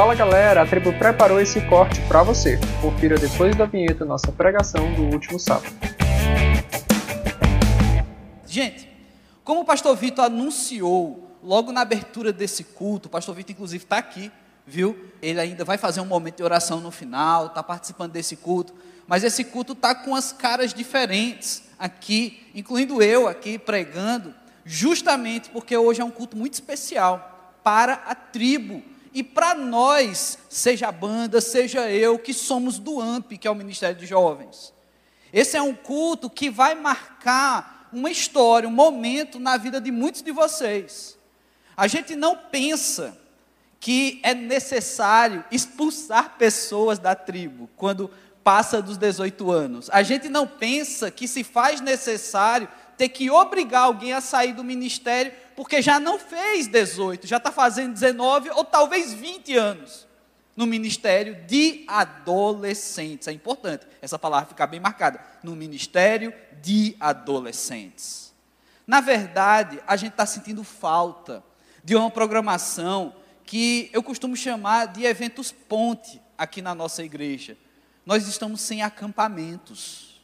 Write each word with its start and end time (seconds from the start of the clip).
Fala 0.00 0.14
galera, 0.14 0.62
a 0.62 0.66
tribo 0.66 0.94
preparou 0.94 1.38
esse 1.38 1.60
corte 1.68 2.00
para 2.08 2.22
você. 2.22 2.58
Confira 2.80 3.18
depois 3.18 3.54
da 3.54 3.66
vinheta 3.66 4.02
nossa 4.02 4.32
pregação 4.32 4.94
do 4.94 5.02
último 5.02 5.38
sábado. 5.38 5.70
Gente, 8.46 8.88
como 9.44 9.60
o 9.60 9.64
pastor 9.66 9.94
Vitor 9.94 10.24
anunciou 10.24 11.36
logo 11.42 11.70
na 11.70 11.82
abertura 11.82 12.32
desse 12.32 12.64
culto, 12.64 13.08
o 13.08 13.10
pastor 13.10 13.34
Vitor 13.34 13.52
inclusive 13.52 13.84
está 13.84 13.98
aqui, 13.98 14.32
viu? 14.66 14.98
Ele 15.20 15.38
ainda 15.38 15.66
vai 15.66 15.76
fazer 15.76 16.00
um 16.00 16.06
momento 16.06 16.38
de 16.38 16.44
oração 16.44 16.80
no 16.80 16.90
final, 16.90 17.48
está 17.48 17.62
participando 17.62 18.12
desse 18.12 18.36
culto, 18.36 18.74
mas 19.06 19.22
esse 19.22 19.44
culto 19.44 19.74
está 19.74 19.94
com 19.94 20.14
as 20.14 20.32
caras 20.32 20.72
diferentes 20.72 21.64
aqui, 21.78 22.50
incluindo 22.54 23.02
eu 23.02 23.28
aqui 23.28 23.58
pregando, 23.58 24.34
justamente 24.64 25.50
porque 25.50 25.76
hoje 25.76 26.00
é 26.00 26.04
um 26.04 26.10
culto 26.10 26.38
muito 26.38 26.54
especial 26.54 27.52
para 27.62 28.02
a 28.06 28.14
tribo 28.14 28.82
e 29.12 29.22
para 29.22 29.54
nós, 29.54 30.38
seja 30.48 30.88
a 30.88 30.92
banda, 30.92 31.40
seja 31.40 31.90
eu, 31.90 32.18
que 32.18 32.32
somos 32.32 32.78
do 32.78 33.00
AMP, 33.00 33.38
que 33.38 33.48
é 33.48 33.50
o 33.50 33.54
Ministério 33.54 33.96
de 33.96 34.06
Jovens. 34.06 34.72
Esse 35.32 35.56
é 35.56 35.62
um 35.62 35.74
culto 35.74 36.30
que 36.30 36.50
vai 36.50 36.74
marcar 36.74 37.88
uma 37.92 38.10
história, 38.10 38.68
um 38.68 38.72
momento 38.72 39.38
na 39.38 39.56
vida 39.56 39.80
de 39.80 39.90
muitos 39.90 40.22
de 40.22 40.30
vocês. 40.30 41.18
A 41.76 41.86
gente 41.86 42.14
não 42.14 42.36
pensa 42.36 43.18
que 43.80 44.20
é 44.22 44.34
necessário 44.34 45.44
expulsar 45.50 46.36
pessoas 46.36 46.98
da 46.98 47.14
tribo 47.14 47.68
quando 47.76 48.10
passa 48.44 48.82
dos 48.82 48.96
18 48.96 49.50
anos. 49.50 49.90
A 49.90 50.02
gente 50.02 50.28
não 50.28 50.46
pensa 50.46 51.10
que 51.10 51.26
se 51.26 51.42
faz 51.42 51.80
necessário 51.80 52.68
ter 52.96 53.08
que 53.08 53.30
obrigar 53.30 53.84
alguém 53.84 54.12
a 54.12 54.20
sair 54.20 54.52
do 54.52 54.62
ministério 54.62 55.32
porque 55.60 55.82
já 55.82 56.00
não 56.00 56.18
fez 56.18 56.66
18, 56.66 57.26
já 57.26 57.36
está 57.36 57.52
fazendo 57.52 57.92
19 57.92 58.48
ou 58.52 58.64
talvez 58.64 59.12
20 59.12 59.54
anos 59.58 60.08
no 60.56 60.66
ministério 60.66 61.44
de 61.44 61.84
adolescentes. 61.86 63.28
É 63.28 63.32
importante 63.32 63.86
essa 64.00 64.18
palavra 64.18 64.48
ficar 64.48 64.66
bem 64.66 64.80
marcada. 64.80 65.20
No 65.42 65.54
ministério 65.54 66.32
de 66.62 66.96
adolescentes. 66.98 68.32
Na 68.86 69.02
verdade, 69.02 69.82
a 69.86 69.96
gente 69.96 70.12
está 70.12 70.24
sentindo 70.24 70.64
falta 70.64 71.44
de 71.84 71.94
uma 71.94 72.10
programação 72.10 73.14
que 73.44 73.90
eu 73.92 74.02
costumo 74.02 74.34
chamar 74.34 74.86
de 74.86 75.04
eventos 75.04 75.52
ponte 75.52 76.22
aqui 76.38 76.62
na 76.62 76.74
nossa 76.74 77.04
igreja. 77.04 77.54
Nós 78.06 78.26
estamos 78.26 78.62
sem 78.62 78.80
acampamentos. 78.80 80.22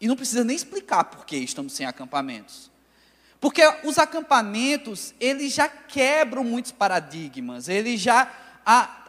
E 0.00 0.06
não 0.06 0.14
precisa 0.14 0.44
nem 0.44 0.54
explicar 0.54 1.02
por 1.02 1.26
que 1.26 1.36
estamos 1.38 1.72
sem 1.72 1.84
acampamentos. 1.86 2.70
Porque 3.40 3.62
os 3.84 3.98
acampamentos, 3.98 5.14
eles 5.20 5.52
já 5.52 5.68
quebram 5.68 6.42
muitos 6.42 6.72
paradigmas, 6.72 7.68
eles 7.68 8.00
já 8.00 8.30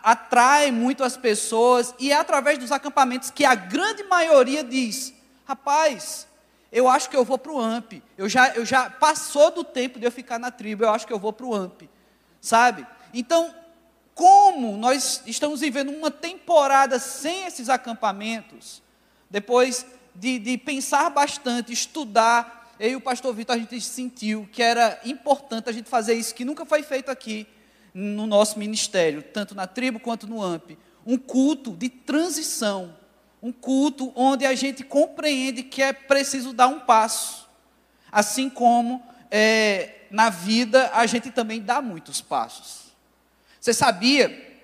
atraem 0.03 0.71
muito 0.71 1.03
as 1.03 1.17
pessoas, 1.17 1.93
e 1.97 2.11
é 2.11 2.15
através 2.15 2.57
dos 2.57 2.71
acampamentos 2.71 3.31
que 3.31 3.45
a 3.45 3.55
grande 3.55 4.03
maioria 4.03 4.63
diz: 4.63 5.13
rapaz, 5.45 6.27
eu 6.71 6.87
acho 6.87 7.09
que 7.09 7.15
eu 7.15 7.23
vou 7.23 7.37
para 7.37 7.51
o 7.51 7.59
AMP, 7.59 8.03
eu 8.17 8.27
já, 8.27 8.49
eu 8.49 8.65
já 8.65 8.89
passou 8.89 9.51
do 9.51 9.63
tempo 9.63 9.99
de 9.99 10.05
eu 10.05 10.11
ficar 10.11 10.37
na 10.37 10.51
tribo, 10.51 10.83
eu 10.83 10.89
acho 10.89 11.07
que 11.07 11.13
eu 11.13 11.19
vou 11.19 11.31
para 11.31 11.45
o 11.45 11.55
AMP, 11.55 11.89
sabe? 12.41 12.85
Então, 13.13 13.53
como 14.13 14.77
nós 14.77 15.21
estamos 15.25 15.61
vivendo 15.61 15.89
uma 15.89 16.11
temporada 16.11 16.99
sem 16.99 17.45
esses 17.45 17.69
acampamentos, 17.69 18.81
depois 19.29 19.85
de, 20.13 20.39
de 20.39 20.57
pensar 20.57 21.09
bastante, 21.09 21.71
estudar, 21.71 22.56
eu 22.79 22.91
e 22.91 22.95
o 22.95 23.01
pastor 23.01 23.33
Vitor, 23.33 23.55
a 23.55 23.59
gente 23.59 23.79
sentiu 23.81 24.47
que 24.51 24.61
era 24.61 24.99
importante 25.03 25.69
a 25.69 25.71
gente 25.71 25.89
fazer 25.89 26.13
isso, 26.13 26.35
que 26.35 26.45
nunca 26.45 26.65
foi 26.65 26.83
feito 26.83 27.09
aqui 27.09 27.47
no 27.93 28.27
nosso 28.27 28.59
ministério, 28.59 29.23
tanto 29.23 29.55
na 29.55 29.65
tribo 29.65 29.99
quanto 29.99 30.27
no 30.27 30.43
AMP. 30.43 30.77
Um 31.05 31.17
culto 31.17 31.71
de 31.71 31.89
transição, 31.89 32.95
um 33.41 33.51
culto 33.51 34.11
onde 34.15 34.45
a 34.45 34.53
gente 34.53 34.83
compreende 34.83 35.63
que 35.63 35.81
é 35.81 35.91
preciso 35.91 36.53
dar 36.53 36.67
um 36.67 36.81
passo. 36.81 37.47
Assim 38.11 38.49
como 38.49 39.03
é, 39.31 40.05
na 40.11 40.29
vida 40.29 40.91
a 40.93 41.05
gente 41.05 41.31
também 41.31 41.61
dá 41.61 41.81
muitos 41.81 42.21
passos. 42.21 42.87
Você 43.59 43.73
sabia 43.73 44.59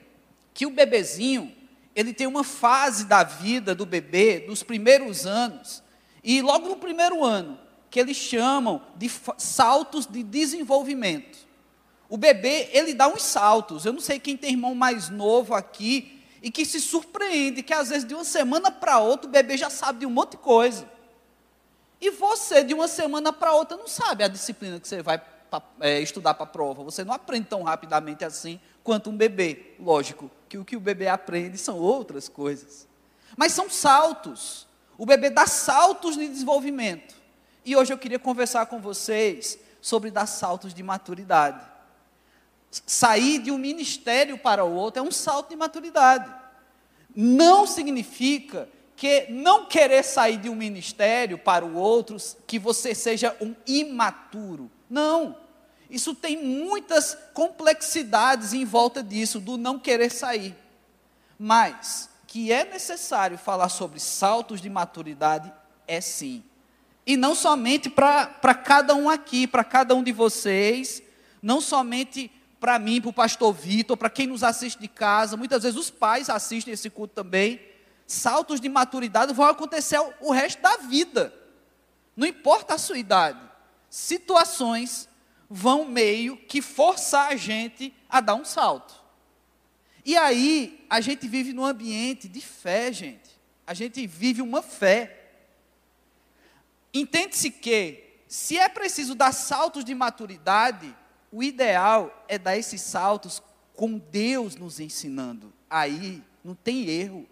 que 0.53 0.65
o 0.65 0.69
bebezinho, 0.69 1.51
ele 1.95 2.13
tem 2.13 2.27
uma 2.27 2.43
fase 2.43 3.05
da 3.05 3.23
vida 3.23 3.73
do 3.73 3.85
bebê, 3.85 4.39
dos 4.39 4.61
primeiros 4.61 5.25
anos, 5.25 5.81
e 6.23 6.41
logo 6.41 6.69
no 6.69 6.77
primeiro 6.77 7.23
ano, 7.23 7.59
que 7.93 7.99
eles 7.99 8.17
chamam 8.17 8.81
de 8.95 9.07
saltos 9.37 10.07
de 10.07 10.23
desenvolvimento. 10.23 11.37
O 12.09 12.17
bebê, 12.17 12.71
ele 12.73 12.91
dá 12.91 13.07
uns 13.07 13.21
saltos. 13.21 13.85
Eu 13.85 13.93
não 13.93 13.99
sei 13.99 14.19
quem 14.19 14.35
tem 14.35 14.53
irmão 14.53 14.73
mais 14.73 15.09
novo 15.09 15.53
aqui 15.53 16.19
e 16.41 16.49
que 16.49 16.65
se 16.65 16.81
surpreende 16.81 17.61
que 17.61 17.71
às 17.71 17.89
vezes 17.89 18.03
de 18.03 18.15
uma 18.15 18.23
semana 18.23 18.71
para 18.71 18.97
outra 18.97 19.29
o 19.29 19.31
bebê 19.31 19.55
já 19.57 19.69
sabe 19.69 19.99
de 19.99 20.05
um 20.07 20.09
monte 20.09 20.31
de 20.31 20.37
coisa. 20.37 20.89
E 22.01 22.09
você, 22.09 22.63
de 22.63 22.73
uma 22.73 22.87
semana 22.87 23.31
para 23.31 23.53
outra, 23.53 23.77
não 23.77 23.87
sabe 23.87 24.23
a 24.23 24.27
disciplina 24.27 24.79
que 24.79 24.87
você 24.87 25.03
vai 25.03 25.21
pra, 25.51 25.61
é, 25.79 25.99
estudar 25.99 26.33
para 26.33 26.45
a 26.45 26.47
prova. 26.47 26.83
Você 26.83 27.03
não 27.03 27.13
aprende 27.13 27.45
tão 27.45 27.61
rapidamente 27.61 28.25
assim 28.25 28.59
quanto 28.83 29.11
um 29.11 29.15
bebê. 29.15 29.75
Lógico 29.79 30.31
que 30.49 30.57
o 30.57 30.65
que 30.65 30.75
o 30.75 30.79
bebê 30.79 31.09
aprende 31.09 31.59
são 31.59 31.77
outras 31.77 32.27
coisas. 32.27 32.87
Mas 33.37 33.51
são 33.51 33.69
saltos. 33.69 34.67
O 34.97 35.05
bebê 35.05 35.29
dá 35.29 35.45
saltos 35.45 36.17
de 36.17 36.27
desenvolvimento. 36.27 37.21
E 37.65 37.75
hoje 37.75 37.93
eu 37.93 37.97
queria 37.97 38.19
conversar 38.19 38.65
com 38.65 38.79
vocês 38.79 39.57
sobre 39.81 40.11
dar 40.11 40.25
saltos 40.25 40.73
de 40.73 40.83
maturidade. 40.83 41.61
Sair 42.71 43.39
de 43.39 43.51
um 43.51 43.57
ministério 43.57 44.37
para 44.37 44.65
o 44.65 44.73
outro 44.73 45.03
é 45.03 45.05
um 45.05 45.11
salto 45.11 45.49
de 45.49 45.55
maturidade. 45.55 46.33
Não 47.15 47.67
significa 47.67 48.67
que 48.95 49.27
não 49.29 49.65
querer 49.65 50.03
sair 50.03 50.37
de 50.37 50.49
um 50.49 50.55
ministério 50.55 51.37
para 51.37 51.65
o 51.65 51.75
outro, 51.75 52.17
que 52.47 52.57
você 52.57 52.95
seja 52.95 53.35
um 53.41 53.55
imaturo. 53.67 54.71
Não. 54.89 55.37
Isso 55.89 56.15
tem 56.15 56.43
muitas 56.43 57.17
complexidades 57.33 58.53
em 58.53 58.65
volta 58.65 59.03
disso, 59.03 59.39
do 59.39 59.57
não 59.57 59.77
querer 59.77 60.11
sair. 60.11 60.55
Mas 61.37 62.09
que 62.25 62.51
é 62.51 62.65
necessário 62.65 63.37
falar 63.37 63.69
sobre 63.69 63.99
saltos 63.99 64.59
de 64.59 64.69
maturidade, 64.69 65.53
é 65.87 66.01
sim. 66.01 66.43
E 67.05 67.17
não 67.17 67.35
somente 67.35 67.89
para 67.89 68.55
cada 68.55 68.95
um 68.95 69.09
aqui, 69.09 69.45
para 69.45 69.63
cada 69.63 69.93
um 69.93 70.03
de 70.03 70.11
vocês, 70.11 71.03
não 71.41 71.59
somente 71.59 72.31
para 72.59 72.79
mim, 72.79 73.01
para 73.01 73.09
o 73.09 73.13
pastor 73.13 73.53
Vitor, 73.53 73.97
para 73.97 74.09
quem 74.09 74.25
nos 74.25 74.41
assiste 74.41 74.79
de 74.79 74.87
casa, 74.87 75.35
muitas 75.35 75.63
vezes 75.63 75.77
os 75.77 75.89
pais 75.89 76.29
assistem 76.29 76.73
esse 76.73 76.89
culto 76.89 77.13
também. 77.13 77.59
Saltos 78.07 78.61
de 78.61 78.69
maturidade 78.69 79.33
vão 79.33 79.45
acontecer 79.45 79.99
o 80.21 80.31
resto 80.31 80.61
da 80.61 80.77
vida, 80.77 81.33
não 82.15 82.25
importa 82.25 82.75
a 82.75 82.77
sua 82.77 82.97
idade. 82.97 83.39
Situações 83.89 85.09
vão 85.49 85.85
meio 85.85 86.37
que 86.37 86.61
forçar 86.61 87.31
a 87.31 87.35
gente 87.35 87.93
a 88.09 88.21
dar 88.21 88.35
um 88.35 88.45
salto. 88.45 89.03
E 90.05 90.17
aí, 90.17 90.85
a 90.89 90.99
gente 90.99 91.27
vive 91.27 91.53
num 91.53 91.65
ambiente 91.65 92.27
de 92.27 92.41
fé, 92.41 92.91
gente. 92.91 93.29
A 93.65 93.73
gente 93.73 94.05
vive 94.05 94.41
uma 94.41 94.61
fé. 94.61 95.22
Entende-se 96.93 97.49
que, 97.49 98.21
se 98.27 98.57
é 98.57 98.69
preciso 98.69 99.15
dar 99.15 99.31
saltos 99.31 99.83
de 99.83 99.95
maturidade, 99.95 100.95
o 101.31 101.41
ideal 101.41 102.25
é 102.27 102.37
dar 102.37 102.57
esses 102.57 102.81
saltos 102.81 103.41
com 103.73 103.97
Deus 103.97 104.55
nos 104.55 104.79
ensinando. 104.79 105.51
Aí 105.69 106.23
não 106.43 106.53
tem 106.53 106.87
erro. 106.89 107.27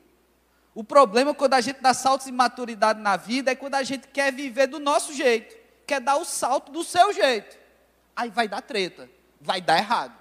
O 0.73 0.83
problema 0.83 1.33
quando 1.33 1.53
a 1.53 1.61
gente 1.61 1.81
dá 1.81 1.93
saltos 1.93 2.25
de 2.25 2.31
maturidade 2.31 2.99
na 2.99 3.17
vida 3.17 3.51
é 3.51 3.55
quando 3.55 3.75
a 3.75 3.83
gente 3.83 4.07
quer 4.07 4.33
viver 4.33 4.67
do 4.67 4.79
nosso 4.79 5.13
jeito, 5.13 5.55
quer 5.85 5.99
dar 5.99 6.15
o 6.15 6.25
salto 6.25 6.71
do 6.71 6.83
seu 6.83 7.13
jeito 7.13 7.61
aí 8.15 8.29
vai 8.29 8.47
dar 8.47 8.61
treta, 8.61 9.09
vai 9.39 9.61
dar 9.61 9.77
errado. 9.77 10.13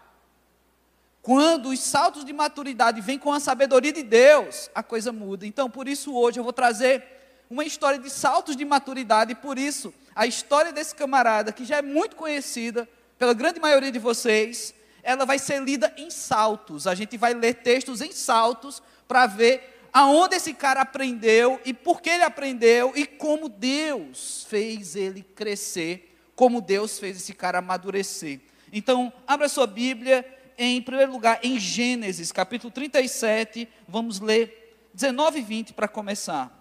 Quando 1.23 1.69
os 1.69 1.81
saltos 1.81 2.25
de 2.25 2.33
maturidade 2.33 3.01
vêm 3.01 3.19
com 3.19 3.33
a 3.33 3.41
sabedoria 3.41 3.93
de 3.93 4.03
Deus, 4.03 4.71
a 4.75 4.83
coisa 4.83 5.13
muda. 5.13 5.47
Então, 5.47 5.69
por 5.69 5.87
isso, 5.87 6.15
hoje 6.15 6.41
eu 6.41 6.45
vou 6.45 6.53
trazer 6.53 7.20
uma 7.51 7.65
história 7.65 7.99
de 7.99 8.09
saltos 8.09 8.57
de 8.57 8.65
maturidade, 8.65 9.33
e 9.33 9.35
por 9.35 9.59
isso, 9.59 9.93
a 10.15 10.27
história 10.27 10.73
desse 10.73 10.95
camarada, 10.95 11.53
que 11.53 11.65
já 11.65 11.79
é 11.79 11.83
muito 11.83 12.17
conhecida 12.17 12.89
pela 13.19 13.35
grande 13.35 13.61
maioria 13.61 13.93
de 13.93 13.99
vocês, 13.99 14.73
ela 15.03 15.27
vai 15.27 15.39
ser 15.39 15.61
lida 15.61 15.93
em 15.97 16.11
saltos. 16.11 16.87
A 16.87 16.95
gente 16.95 17.17
vai 17.17 17.35
ler 17.35 17.55
textos 17.55 18.01
em 18.01 18.13
saltos 18.13 18.83
para 19.09 19.27
ver 19.27 19.89
aonde 19.93 20.37
esse 20.37 20.55
cara 20.55 20.83
aprendeu 20.83 21.61
e 21.65 21.75
por 21.75 22.01
que 22.01 22.09
ele 22.09 22.23
aprendeu 22.23 22.93
e 22.95 23.05
como 23.05 23.49
Deus 23.49 24.47
fez 24.49 24.95
ele 24.95 25.23
crescer 25.23 26.07
como 26.41 26.63
Deus 26.63 26.99
fez 26.99 27.19
esse 27.19 27.35
cara 27.35 27.59
amadurecer. 27.59 28.41
Então, 28.73 29.13
abra 29.27 29.47
sua 29.47 29.67
Bíblia, 29.67 30.25
em 30.57 30.81
primeiro 30.81 31.13
lugar, 31.13 31.39
em 31.43 31.61
Gênesis, 31.61 32.33
capítulo 32.33 32.71
37, 32.71 33.69
vamos 33.87 34.21
ler 34.21 34.89
19 34.95 35.39
e 35.39 35.43
20 35.43 35.75
para 35.75 35.87
começar. 35.87 36.60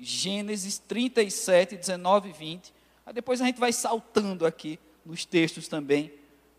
Gênesis 0.00 0.78
37, 0.78 1.76
19 1.76 2.30
e 2.30 2.32
20. 2.32 2.74
Aí 3.06 3.12
depois 3.12 3.40
a 3.40 3.46
gente 3.46 3.60
vai 3.60 3.72
saltando 3.72 4.46
aqui 4.46 4.78
nos 5.04 5.24
textos 5.24 5.68
também 5.68 6.12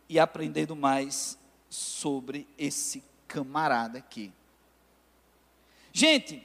e 0.08 0.20
aprendendo 0.20 0.76
mais 0.76 1.38
sobre 1.70 2.48
esse 2.58 3.04
camarada 3.28 3.98
aqui. 3.98 4.32
Gente, 5.94 6.44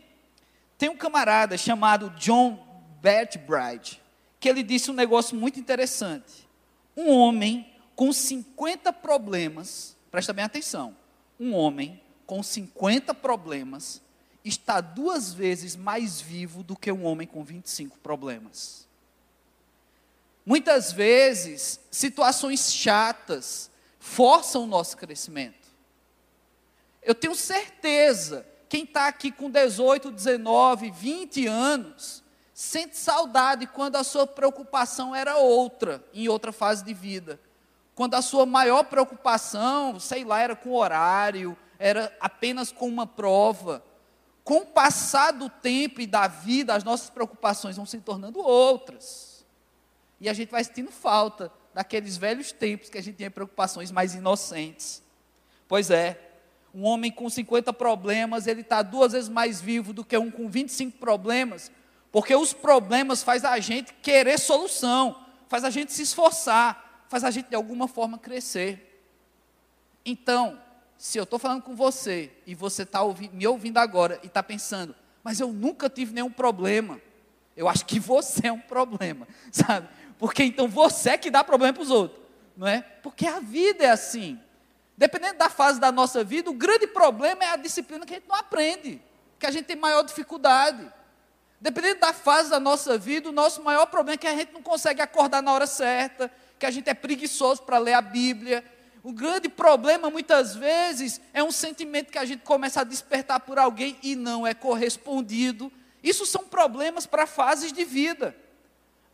tem 0.78 0.88
um 0.88 0.96
camarada 0.96 1.56
chamado 1.56 2.10
John 2.10 2.64
Bertbride, 3.00 4.00
que 4.38 4.48
ele 4.48 4.62
disse 4.62 4.90
um 4.90 4.94
negócio 4.94 5.36
muito 5.36 5.58
interessante. 5.58 6.48
Um 6.96 7.10
homem 7.10 7.72
com 7.94 8.12
50 8.12 8.92
problemas, 8.92 9.96
presta 10.10 10.32
bem 10.32 10.44
atenção, 10.44 10.96
um 11.38 11.54
homem 11.54 12.00
com 12.26 12.42
50 12.42 13.14
problemas 13.14 14.02
está 14.48 14.80
duas 14.80 15.32
vezes 15.32 15.74
mais 15.76 16.20
vivo 16.20 16.62
do 16.62 16.76
que 16.76 16.90
um 16.92 17.04
homem 17.04 17.26
com 17.26 17.42
25 17.42 17.98
problemas. 17.98 18.86
Muitas 20.44 20.92
vezes, 20.92 21.80
situações 21.90 22.72
chatas 22.72 23.70
forçam 23.98 24.62
o 24.62 24.66
nosso 24.66 24.96
crescimento. 24.96 25.66
Eu 27.02 27.14
tenho 27.14 27.34
certeza, 27.34 28.46
quem 28.68 28.84
está 28.84 29.08
aqui 29.08 29.32
com 29.32 29.50
18, 29.50 30.10
19, 30.10 30.90
20 30.90 31.46
anos, 31.46 32.22
sente 32.54 32.96
saudade 32.96 33.66
quando 33.66 33.96
a 33.96 34.04
sua 34.04 34.26
preocupação 34.26 35.14
era 35.14 35.36
outra, 35.36 36.04
em 36.14 36.28
outra 36.28 36.52
fase 36.52 36.84
de 36.84 36.94
vida. 36.94 37.40
Quando 37.94 38.14
a 38.14 38.22
sua 38.22 38.46
maior 38.46 38.84
preocupação, 38.84 39.98
sei 39.98 40.24
lá, 40.24 40.40
era 40.40 40.54
com 40.54 40.72
horário, 40.72 41.56
era 41.78 42.16
apenas 42.20 42.70
com 42.70 42.88
uma 42.88 43.06
prova. 43.06 43.82
Com 44.46 44.58
o 44.58 44.66
passar 44.66 45.32
do 45.32 45.50
tempo 45.50 46.00
e 46.00 46.06
da 46.06 46.28
vida, 46.28 46.72
as 46.72 46.84
nossas 46.84 47.10
preocupações 47.10 47.74
vão 47.74 47.84
se 47.84 47.98
tornando 47.98 48.38
outras. 48.38 49.44
E 50.20 50.28
a 50.28 50.32
gente 50.32 50.52
vai 50.52 50.62
sentindo 50.62 50.92
falta 50.92 51.50
daqueles 51.74 52.16
velhos 52.16 52.52
tempos 52.52 52.88
que 52.88 52.96
a 52.96 53.02
gente 53.02 53.16
tinha 53.16 53.28
preocupações 53.28 53.90
mais 53.90 54.14
inocentes. 54.14 55.02
Pois 55.66 55.90
é, 55.90 56.30
um 56.72 56.84
homem 56.84 57.10
com 57.10 57.28
50 57.28 57.72
problemas, 57.72 58.46
ele 58.46 58.60
está 58.60 58.82
duas 58.82 59.10
vezes 59.10 59.28
mais 59.28 59.60
vivo 59.60 59.92
do 59.92 60.04
que 60.04 60.16
um 60.16 60.30
com 60.30 60.48
25 60.48 60.96
problemas, 60.96 61.72
porque 62.12 62.32
os 62.32 62.52
problemas 62.52 63.24
faz 63.24 63.44
a 63.44 63.58
gente 63.58 63.94
querer 63.94 64.38
solução, 64.38 65.26
faz 65.48 65.64
a 65.64 65.70
gente 65.70 65.92
se 65.92 66.02
esforçar, 66.02 67.04
faz 67.08 67.24
a 67.24 67.32
gente 67.32 67.48
de 67.48 67.56
alguma 67.56 67.88
forma 67.88 68.16
crescer. 68.16 69.02
Então, 70.04 70.64
se 70.98 71.18
eu 71.18 71.24
estou 71.24 71.38
falando 71.38 71.62
com 71.62 71.74
você 71.74 72.32
e 72.46 72.54
você 72.54 72.82
está 72.82 73.00
me 73.32 73.46
ouvindo 73.46 73.78
agora 73.78 74.18
e 74.22 74.26
está 74.26 74.42
pensando, 74.42 74.94
mas 75.22 75.40
eu 75.40 75.52
nunca 75.52 75.90
tive 75.90 76.14
nenhum 76.14 76.30
problema, 76.30 77.00
eu 77.56 77.68
acho 77.68 77.84
que 77.84 77.98
você 77.98 78.46
é 78.48 78.52
um 78.52 78.60
problema, 78.60 79.26
sabe? 79.50 79.88
Porque 80.18 80.42
então 80.42 80.68
você 80.68 81.10
é 81.10 81.18
que 81.18 81.30
dá 81.30 81.44
problema 81.44 81.74
para 81.74 81.82
os 81.82 81.90
outros, 81.90 82.20
não 82.56 82.66
é? 82.66 82.80
Porque 83.02 83.26
a 83.26 83.40
vida 83.40 83.84
é 83.84 83.90
assim. 83.90 84.40
Dependendo 84.96 85.36
da 85.36 85.50
fase 85.50 85.78
da 85.78 85.92
nossa 85.92 86.24
vida, 86.24 86.48
o 86.48 86.54
grande 86.54 86.86
problema 86.86 87.44
é 87.44 87.48
a 87.48 87.56
disciplina 87.56 88.06
que 88.06 88.14
a 88.14 88.16
gente 88.16 88.28
não 88.28 88.36
aprende, 88.36 89.02
que 89.38 89.46
a 89.46 89.50
gente 89.50 89.66
tem 89.66 89.76
maior 89.76 90.02
dificuldade. 90.02 90.90
Dependendo 91.60 92.00
da 92.00 92.14
fase 92.14 92.48
da 92.48 92.58
nossa 92.58 92.96
vida, 92.96 93.28
o 93.28 93.32
nosso 93.32 93.62
maior 93.62 93.86
problema 93.86 94.14
é 94.14 94.16
que 94.18 94.26
a 94.26 94.34
gente 94.34 94.52
não 94.52 94.62
consegue 94.62 95.02
acordar 95.02 95.42
na 95.42 95.52
hora 95.52 95.66
certa, 95.66 96.30
que 96.58 96.64
a 96.64 96.70
gente 96.70 96.88
é 96.88 96.94
preguiçoso 96.94 97.62
para 97.62 97.76
ler 97.78 97.92
a 97.92 98.00
Bíblia, 98.00 98.64
o 99.06 99.12
grande 99.12 99.48
problema, 99.48 100.10
muitas 100.10 100.56
vezes, 100.56 101.20
é 101.32 101.40
um 101.40 101.52
sentimento 101.52 102.10
que 102.10 102.18
a 102.18 102.24
gente 102.24 102.40
começa 102.40 102.80
a 102.80 102.84
despertar 102.84 103.38
por 103.38 103.56
alguém 103.56 103.96
e 104.02 104.16
não 104.16 104.44
é 104.44 104.52
correspondido. 104.52 105.70
Isso 106.02 106.26
são 106.26 106.42
problemas 106.42 107.06
para 107.06 107.24
fases 107.24 107.72
de 107.72 107.84
vida. 107.84 108.36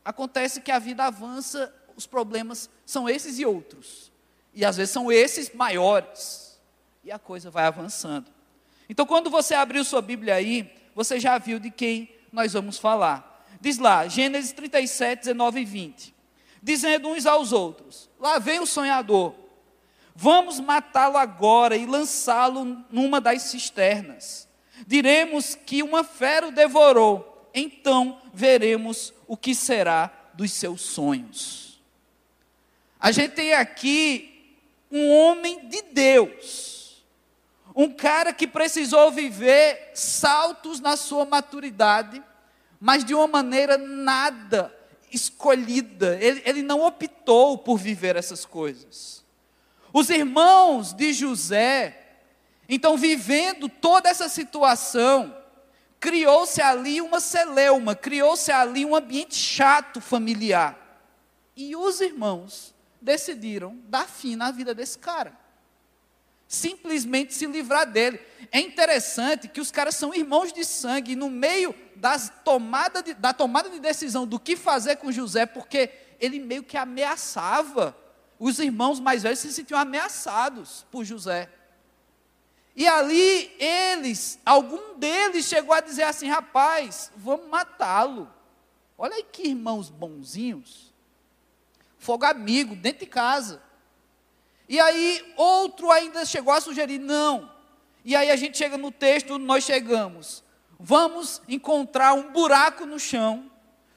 Acontece 0.02 0.62
que 0.62 0.70
a 0.70 0.78
vida 0.78 1.04
avança, 1.04 1.70
os 1.94 2.06
problemas 2.06 2.70
são 2.86 3.06
esses 3.06 3.38
e 3.38 3.44
outros. 3.44 4.10
E 4.54 4.64
às 4.64 4.78
vezes 4.78 4.94
são 4.94 5.12
esses 5.12 5.52
maiores. 5.52 6.58
E 7.04 7.12
a 7.12 7.18
coisa 7.18 7.50
vai 7.50 7.66
avançando. 7.66 8.32
Então, 8.88 9.04
quando 9.04 9.28
você 9.28 9.54
abriu 9.54 9.84
sua 9.84 10.00
Bíblia 10.00 10.36
aí, 10.36 10.72
você 10.94 11.20
já 11.20 11.36
viu 11.36 11.58
de 11.58 11.70
quem 11.70 12.16
nós 12.32 12.54
vamos 12.54 12.78
falar. 12.78 13.46
Diz 13.60 13.76
lá, 13.76 14.08
Gênesis 14.08 14.52
37, 14.52 15.24
19 15.24 15.60
e 15.60 15.64
20. 15.66 16.14
Dizendo 16.62 17.10
uns 17.10 17.26
aos 17.26 17.52
outros: 17.52 18.08
Lá 18.18 18.38
vem 18.38 18.58
o 18.58 18.64
sonhador 18.64 19.41
Vamos 20.14 20.60
matá-lo 20.60 21.16
agora 21.16 21.76
e 21.76 21.86
lançá-lo 21.86 22.84
numa 22.90 23.20
das 23.20 23.42
cisternas. 23.42 24.48
Diremos 24.86 25.54
que 25.54 25.82
uma 25.82 26.04
fera 26.04 26.48
o 26.48 26.52
devorou, 26.52 27.50
então 27.54 28.20
veremos 28.32 29.12
o 29.26 29.36
que 29.36 29.54
será 29.54 30.10
dos 30.34 30.52
seus 30.52 30.82
sonhos. 30.82 31.80
A 33.00 33.10
gente 33.10 33.32
tem 33.32 33.54
aqui 33.54 34.56
um 34.90 35.10
homem 35.10 35.68
de 35.68 35.82
Deus, 35.82 37.02
um 37.74 37.88
cara 37.88 38.32
que 38.32 38.46
precisou 38.46 39.10
viver 39.10 39.92
saltos 39.94 40.78
na 40.80 40.96
sua 40.96 41.24
maturidade, 41.24 42.22
mas 42.78 43.04
de 43.04 43.14
uma 43.14 43.26
maneira 43.26 43.78
nada 43.78 44.76
escolhida, 45.10 46.18
ele, 46.20 46.42
ele 46.44 46.62
não 46.62 46.84
optou 46.84 47.56
por 47.56 47.78
viver 47.78 48.16
essas 48.16 48.44
coisas. 48.44 49.21
Os 49.92 50.08
irmãos 50.08 50.94
de 50.94 51.12
José, 51.12 51.98
então 52.68 52.96
vivendo 52.96 53.68
toda 53.68 54.08
essa 54.08 54.28
situação, 54.28 55.36
criou-se 56.00 56.60
ali 56.60 57.00
uma 57.00 57.20
celeuma, 57.20 57.94
criou-se 57.94 58.50
ali 58.50 58.84
um 58.84 58.96
ambiente 58.96 59.34
chato 59.34 60.00
familiar. 60.00 60.78
E 61.54 61.76
os 61.76 62.00
irmãos 62.00 62.74
decidiram 63.00 63.78
dar 63.84 64.08
fim 64.08 64.34
na 64.34 64.50
vida 64.50 64.74
desse 64.74 64.98
cara. 64.98 65.36
Simplesmente 66.48 67.34
se 67.34 67.46
livrar 67.46 67.86
dele. 67.86 68.20
É 68.50 68.60
interessante 68.60 69.48
que 69.48 69.60
os 69.60 69.70
caras 69.70 69.94
são 69.94 70.14
irmãos 70.14 70.52
de 70.52 70.64
sangue, 70.64 71.12
e 71.12 71.16
no 71.16 71.30
meio 71.30 71.74
das 71.96 72.32
tomada 72.44 73.02
de, 73.02 73.14
da 73.14 73.32
tomada 73.32 73.70
de 73.70 73.78
decisão 73.78 74.26
do 74.26 74.40
que 74.40 74.56
fazer 74.56 74.96
com 74.96 75.12
José, 75.12 75.46
porque 75.46 75.90
ele 76.18 76.38
meio 76.38 76.62
que 76.62 76.76
ameaçava 76.76 77.96
os 78.44 78.58
irmãos 78.58 78.98
mais 78.98 79.22
velhos 79.22 79.38
se 79.38 79.52
sentiam 79.52 79.78
ameaçados 79.78 80.84
por 80.90 81.04
José. 81.04 81.48
E 82.74 82.88
ali 82.88 83.54
eles, 83.56 84.36
algum 84.44 84.98
deles 84.98 85.46
chegou 85.46 85.72
a 85.72 85.80
dizer 85.80 86.02
assim: 86.02 86.28
rapaz, 86.28 87.12
vamos 87.14 87.46
matá-lo. 87.46 88.28
Olha 88.98 89.14
aí 89.14 89.22
que 89.22 89.46
irmãos 89.46 89.88
bonzinhos. 89.90 90.92
Fogo 92.00 92.24
amigo, 92.24 92.74
dentro 92.74 93.00
de 93.00 93.06
casa. 93.06 93.62
E 94.68 94.80
aí 94.80 95.34
outro 95.36 95.92
ainda 95.92 96.24
chegou 96.24 96.52
a 96.52 96.60
sugerir: 96.60 96.98
não. 96.98 97.48
E 98.04 98.16
aí 98.16 98.28
a 98.28 98.34
gente 98.34 98.58
chega 98.58 98.76
no 98.76 98.90
texto, 98.90 99.38
nós 99.38 99.62
chegamos. 99.62 100.42
Vamos 100.80 101.40
encontrar 101.46 102.12
um 102.14 102.32
buraco 102.32 102.86
no 102.86 102.98
chão, 102.98 103.48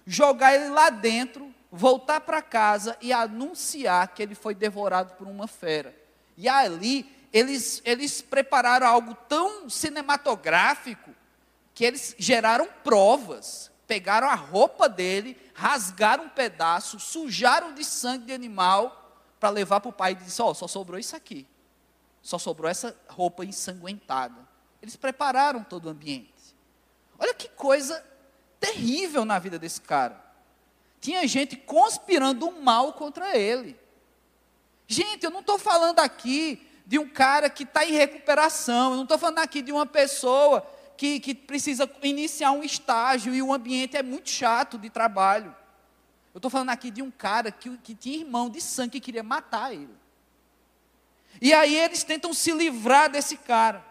jogar 0.06 0.54
ele 0.54 0.70
lá 0.70 0.92
dentro 0.92 1.55
voltar 1.76 2.22
para 2.22 2.42
casa 2.42 2.98
e 3.02 3.12
anunciar 3.12 4.08
que 4.08 4.24
ele 4.24 4.34
foi 4.34 4.56
devorado 4.56 5.14
por 5.16 5.28
uma 5.28 5.48
fera. 5.48 5.94
E 6.38 6.48
ali 6.48 7.10
eles, 7.34 7.82
eles 7.84 8.22
prepararam 8.22 8.88
algo 8.88 9.14
tão 9.28 9.70
cinematográfico 9.70 11.12
que 11.74 11.84
eles 11.84 12.16
geraram 12.18 12.68
provas. 12.84 13.72
Pegaram 13.86 14.30
a 14.30 14.36
roupa 14.36 14.88
dele, 14.90 15.38
rasgaram 15.54 16.26
um 16.26 16.30
pedaço, 16.30 17.00
sujaram 17.00 17.74
de 17.74 17.84
sangue 17.84 18.28
de 18.28 18.34
animal 18.34 19.22
para 19.40 19.50
levar 19.50 19.80
para 19.82 19.90
o 19.90 19.94
pai 19.94 20.14
e 20.14 20.16
disse: 20.16 20.42
Ó, 20.42 20.50
oh, 20.50 20.54
só 20.54 20.68
sobrou 20.68 20.98
isso 20.98 21.16
aqui. 21.16 21.46
Só 22.22 22.40
sobrou 22.40 22.72
essa 22.72 22.98
roupa 23.08 23.46
ensanguentada. 23.46 24.48
Eles 24.82 24.96
prepararam 24.96 25.64
todo 25.64 25.86
o 25.86 25.90
ambiente. 25.90 26.34
Olha 27.20 27.34
que 27.34 27.48
coisa 27.50 28.04
terrível 28.60 29.26
na 29.26 29.38
vida 29.38 29.60
desse 29.60 29.82
cara 29.82 30.25
tinha 31.06 31.28
gente 31.28 31.56
conspirando 31.56 32.52
mal 32.52 32.94
contra 32.94 33.38
ele. 33.38 33.80
Gente, 34.88 35.24
eu 35.24 35.30
não 35.30 35.42
estou 35.42 35.60
falando 35.60 36.00
aqui 36.00 36.68
de 36.84 36.98
um 36.98 37.08
cara 37.08 37.48
que 37.48 37.62
está 37.62 37.86
em 37.86 37.92
recuperação, 37.92 38.90
eu 38.90 38.96
não 38.96 39.04
estou 39.04 39.20
falando 39.20 39.38
aqui 39.38 39.62
de 39.62 39.72
uma 39.72 39.86
pessoa 39.86 40.66
que, 40.98 41.20
que 41.20 41.36
precisa 41.36 41.88
iniciar 42.02 42.52
um 42.54 42.64
estágio 42.64 43.36
e 43.36 43.42
o 43.44 43.54
ambiente 43.54 43.96
é 43.96 44.02
muito 44.02 44.32
chato 44.32 44.80
de 44.80 44.90
trabalho. 44.90 45.56
Eu 46.34 46.40
estou 46.40 46.50
falando 46.50 46.72
aqui 46.72 46.90
de 46.90 47.04
um 47.04 47.12
cara 47.12 47.52
que, 47.52 47.78
que 47.78 47.94
tinha 47.94 48.18
irmão 48.18 48.50
de 48.50 48.60
sangue 48.60 48.94
que 48.94 49.02
queria 49.02 49.22
matar 49.22 49.76
ele. 49.76 49.96
E 51.40 51.54
aí 51.54 51.76
eles 51.76 52.04
tentam 52.04 52.34
se 52.34 52.52
livrar 52.52 53.12
desse 53.12 53.38
cara. 53.38 53.86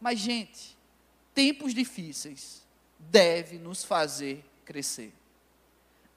Mas, 0.00 0.18
gente, 0.18 0.76
tempos 1.32 1.72
difíceis 1.72 2.66
devem 2.98 3.60
nos 3.60 3.84
fazer 3.84 4.44
crescer 4.64 5.12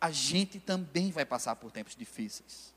a 0.06 0.12
gente 0.12 0.60
também 0.60 1.10
vai 1.10 1.26
passar 1.26 1.56
por 1.56 1.72
tempos 1.72 1.96
difíceis. 1.96 2.74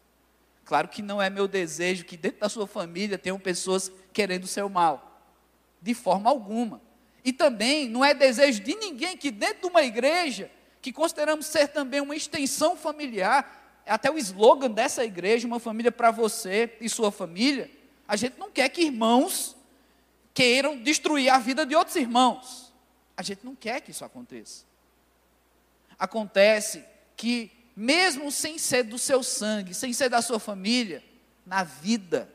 Claro 0.64 0.88
que 0.88 1.02
não 1.02 1.20
é 1.20 1.28
meu 1.28 1.47
desejo 1.47 2.04
que 2.06 2.16
dentro 2.16 2.40
da 2.40 2.49
sua 2.49 2.66
família 2.66 3.18
tenham 3.18 3.38
pessoas 3.38 3.92
querendo 4.14 4.44
o 4.44 4.47
seu 4.49 4.68
mal, 4.68 5.23
de 5.80 5.92
forma 5.92 6.30
alguma. 6.30 6.80
E 7.23 7.30
também 7.30 7.87
não 7.87 8.02
é 8.02 8.14
desejo 8.14 8.62
de 8.62 8.75
ninguém 8.75 9.14
que 9.14 9.30
dentro 9.30 9.61
de 9.61 9.66
uma 9.66 9.82
igreja, 9.82 10.50
que 10.80 10.90
consideramos 10.90 11.44
ser 11.44 11.68
também 11.68 12.00
uma 12.00 12.16
extensão 12.16 12.75
familiar, 12.76 13.82
é 13.85 13.92
até 13.92 14.11
o 14.11 14.16
slogan 14.16 14.70
dessa 14.70 15.04
igreja, 15.04 15.47
uma 15.47 15.61
família 15.61 15.92
para 15.92 16.11
você 16.11 16.76
e 16.80 16.88
sua 16.88 17.12
família, 17.12 17.70
a 18.06 18.16
gente 18.16 18.38
não 18.38 18.50
quer 18.50 18.70
que 18.70 18.82
irmãos 18.82 19.54
queiram 20.32 20.82
destruir 20.82 21.28
a 21.28 21.38
vida 21.38 21.66
de 21.66 21.76
outros 21.76 21.97
irmãos. 21.97 22.73
A 23.14 23.23
gente 23.23 23.44
não 23.44 23.54
quer 23.54 23.82
que 23.82 23.90
isso 23.90 24.04
aconteça. 24.04 24.64
Acontece 25.99 26.82
que, 27.19 27.51
mesmo 27.77 28.31
sem 28.31 28.57
ser 28.57 28.85
do 28.85 28.97
seu 28.97 29.23
sangue, 29.25 29.75
sem 29.75 29.93
ser 29.93 30.09
da 30.09 30.23
sua 30.23 30.39
família, 30.39 31.05
na 31.45 31.65
vida 31.65 32.33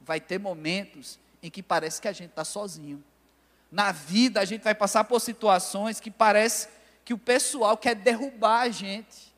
vai 0.00 0.18
ter 0.20 0.40
momentos 0.40 1.18
em 1.42 1.50
que 1.50 1.62
parece 1.62 2.00
que 2.00 2.08
a 2.08 2.12
gente 2.12 2.30
está 2.30 2.44
sozinho. 2.44 3.04
Na 3.70 3.92
vida 3.92 4.40
a 4.40 4.44
gente 4.44 4.62
vai 4.62 4.74
passar 4.74 5.04
por 5.04 5.20
situações 5.20 6.00
que 6.00 6.10
parece 6.10 6.68
que 7.04 7.12
o 7.12 7.18
pessoal 7.18 7.76
quer 7.76 7.94
derrubar 7.94 8.62
a 8.62 8.68
gente. 8.70 9.32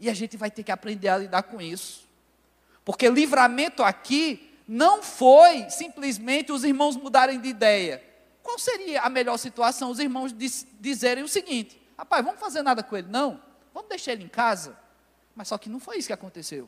E 0.00 0.08
a 0.08 0.14
gente 0.14 0.36
vai 0.36 0.50
ter 0.50 0.62
que 0.62 0.72
aprender 0.72 1.08
a 1.08 1.18
lidar 1.18 1.42
com 1.42 1.60
isso. 1.60 2.08
Porque 2.84 3.08
livramento 3.08 3.82
aqui 3.82 4.58
não 4.66 5.02
foi 5.02 5.68
simplesmente 5.68 6.50
os 6.50 6.64
irmãos 6.64 6.96
mudarem 6.96 7.40
de 7.40 7.48
ideia. 7.48 8.02
Qual 8.42 8.58
seria 8.58 9.02
a 9.02 9.10
melhor 9.10 9.36
situação? 9.36 9.90
Os 9.90 9.98
irmãos 9.98 10.32
diz, 10.32 10.66
dizerem 10.80 11.24
o 11.24 11.28
seguinte: 11.28 11.80
rapaz, 11.98 12.24
vamos 12.24 12.40
fazer 12.40 12.62
nada 12.62 12.82
com 12.82 12.96
ele? 12.96 13.08
Não, 13.08 13.40
vamos 13.76 13.90
deixar 13.90 14.12
ele 14.12 14.24
em 14.24 14.28
casa. 14.28 14.74
Mas 15.34 15.48
só 15.48 15.58
que 15.58 15.68
não 15.68 15.78
foi 15.78 15.98
isso 15.98 16.06
que 16.06 16.12
aconteceu. 16.14 16.66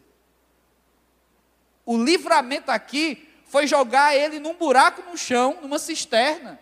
O 1.87 1.97
livramento 1.97 2.71
aqui 2.71 3.27
foi 3.47 3.67
jogar 3.67 4.15
ele 4.15 4.39
num 4.39 4.55
buraco 4.55 5.01
no 5.11 5.17
chão, 5.17 5.59
numa 5.63 5.79
cisterna, 5.79 6.61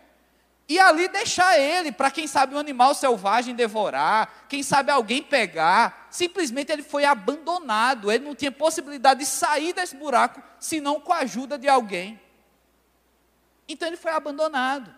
e 0.69 0.79
ali 0.79 1.09
deixar 1.09 1.59
ele 1.59 1.91
para 1.91 2.09
quem 2.09 2.27
sabe 2.27 2.55
um 2.55 2.57
animal 2.57 2.95
selvagem 2.95 3.55
devorar, 3.55 4.45
quem 4.47 4.63
sabe 4.63 4.89
alguém 4.89 5.21
pegar. 5.21 6.07
Simplesmente 6.09 6.71
ele 6.71 6.83
foi 6.83 7.03
abandonado, 7.03 8.09
ele 8.09 8.23
não 8.23 8.33
tinha 8.33 8.51
possibilidade 8.51 9.19
de 9.19 9.25
sair 9.25 9.73
desse 9.73 9.97
buraco 9.97 10.41
senão 10.61 11.01
com 11.01 11.11
a 11.11 11.17
ajuda 11.17 11.57
de 11.57 11.67
alguém. 11.67 12.19
Então 13.67 13.85
ele 13.85 13.97
foi 13.97 14.11
abandonado. 14.11 14.95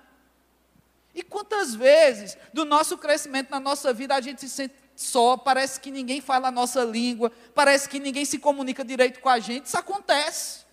E 1.13 1.23
quantas 1.23 1.73
vezes 1.73 2.37
do 2.53 2.65
nosso 2.65 2.99
crescimento 2.99 3.49
na 3.49 3.59
nossa 3.59 3.91
vida 3.91 4.13
a 4.13 4.21
gente 4.21 4.41
se 4.41 4.49
sente 4.49 4.75
só, 5.01 5.37
parece 5.37 5.79
que 5.79 5.91
ninguém 5.91 6.19
fala 6.19 6.49
a 6.49 6.51
nossa 6.51 6.83
língua, 6.83 7.31
parece 7.55 7.87
que 7.87 7.99
ninguém 7.99 8.25
se 8.25 8.37
comunica 8.37 8.83
direito 8.83 9.21
com 9.21 9.29
a 9.29 9.39
gente, 9.39 9.65
isso 9.65 9.77
acontece 9.77 10.67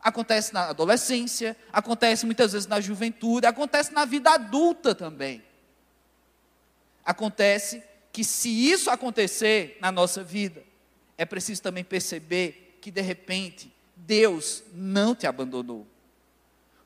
acontece 0.00 0.54
na 0.54 0.68
adolescência, 0.68 1.56
acontece 1.72 2.24
muitas 2.24 2.52
vezes 2.52 2.66
na 2.66 2.80
juventude, 2.80 3.46
acontece 3.46 3.92
na 3.92 4.04
vida 4.04 4.30
adulta 4.30 4.94
também. 4.94 5.42
Acontece 7.04 7.82
que 8.12 8.24
se 8.24 8.48
isso 8.48 8.88
acontecer 8.88 9.76
na 9.80 9.92
nossa 9.92 10.22
vida, 10.22 10.62
é 11.18 11.24
preciso 11.24 11.60
também 11.60 11.84
perceber 11.84 12.78
que 12.80 12.90
de 12.90 13.02
repente 13.02 13.70
Deus 13.94 14.62
não 14.72 15.14
te 15.14 15.26
abandonou. 15.26 15.86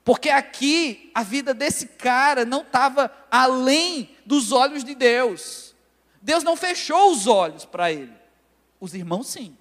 Porque 0.02 0.30
aqui 0.30 1.10
a 1.14 1.22
vida 1.22 1.54
desse 1.54 1.86
cara 1.86 2.44
não 2.44 2.62
estava 2.62 3.14
além 3.30 4.16
dos 4.26 4.52
olhos 4.52 4.82
de 4.82 4.94
Deus. 4.94 5.73
Deus 6.24 6.42
não 6.42 6.56
fechou 6.56 7.12
os 7.12 7.26
olhos 7.26 7.66
para 7.66 7.92
ele. 7.92 8.14
Os 8.80 8.94
irmãos 8.94 9.26
sim, 9.28 9.54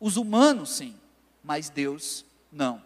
os 0.00 0.16
humanos 0.16 0.70
sim, 0.70 0.98
mas 1.40 1.70
Deus 1.70 2.24
não. 2.50 2.84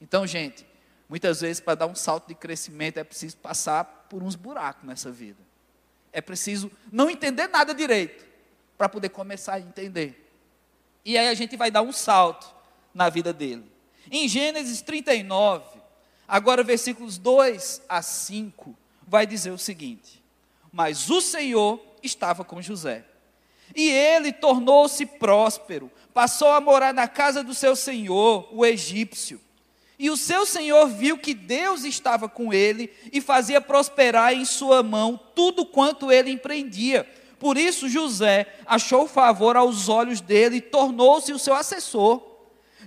Então, 0.00 0.26
gente, 0.26 0.66
muitas 1.06 1.42
vezes 1.42 1.60
para 1.60 1.74
dar 1.74 1.86
um 1.86 1.94
salto 1.94 2.28
de 2.28 2.34
crescimento 2.34 2.96
é 2.96 3.04
preciso 3.04 3.36
passar 3.36 3.84
por 4.08 4.22
uns 4.22 4.34
buracos 4.34 4.82
nessa 4.82 5.12
vida. 5.12 5.38
É 6.10 6.22
preciso 6.22 6.70
não 6.90 7.10
entender 7.10 7.48
nada 7.48 7.74
direito 7.74 8.24
para 8.78 8.88
poder 8.88 9.10
começar 9.10 9.56
a 9.56 9.60
entender. 9.60 10.32
E 11.04 11.18
aí 11.18 11.28
a 11.28 11.34
gente 11.34 11.58
vai 11.58 11.70
dar 11.70 11.82
um 11.82 11.92
salto 11.92 12.50
na 12.94 13.10
vida 13.10 13.30
dele. 13.30 13.70
Em 14.10 14.26
Gênesis 14.26 14.80
39, 14.80 15.66
agora 16.26 16.62
versículos 16.62 17.18
2 17.18 17.82
a 17.86 18.00
5, 18.00 18.74
vai 19.06 19.26
dizer 19.26 19.50
o 19.50 19.58
seguinte: 19.58 20.24
Mas 20.72 21.10
o 21.10 21.20
Senhor 21.20 21.93
estava 22.06 22.44
com 22.44 22.62
José. 22.62 23.04
E 23.74 23.90
ele 23.90 24.32
tornou-se 24.32 25.04
próspero, 25.06 25.90
passou 26.12 26.48
a 26.48 26.60
morar 26.60 26.92
na 26.92 27.08
casa 27.08 27.42
do 27.42 27.54
seu 27.54 27.74
senhor, 27.74 28.48
o 28.52 28.64
egípcio. 28.64 29.40
E 29.98 30.10
o 30.10 30.16
seu 30.16 30.44
senhor 30.44 30.88
viu 30.88 31.16
que 31.16 31.34
Deus 31.34 31.84
estava 31.84 32.28
com 32.28 32.52
ele 32.52 32.92
e 33.12 33.20
fazia 33.20 33.60
prosperar 33.60 34.32
em 34.32 34.44
sua 34.44 34.82
mão 34.82 35.18
tudo 35.34 35.64
quanto 35.64 36.10
ele 36.10 36.30
empreendia. 36.30 37.08
Por 37.38 37.56
isso 37.56 37.88
José 37.88 38.46
achou 38.66 39.06
favor 39.06 39.56
aos 39.56 39.88
olhos 39.88 40.20
dele 40.20 40.56
e 40.56 40.60
tornou-se 40.60 41.32
o 41.32 41.38
seu 41.38 41.54
assessor. 41.54 42.22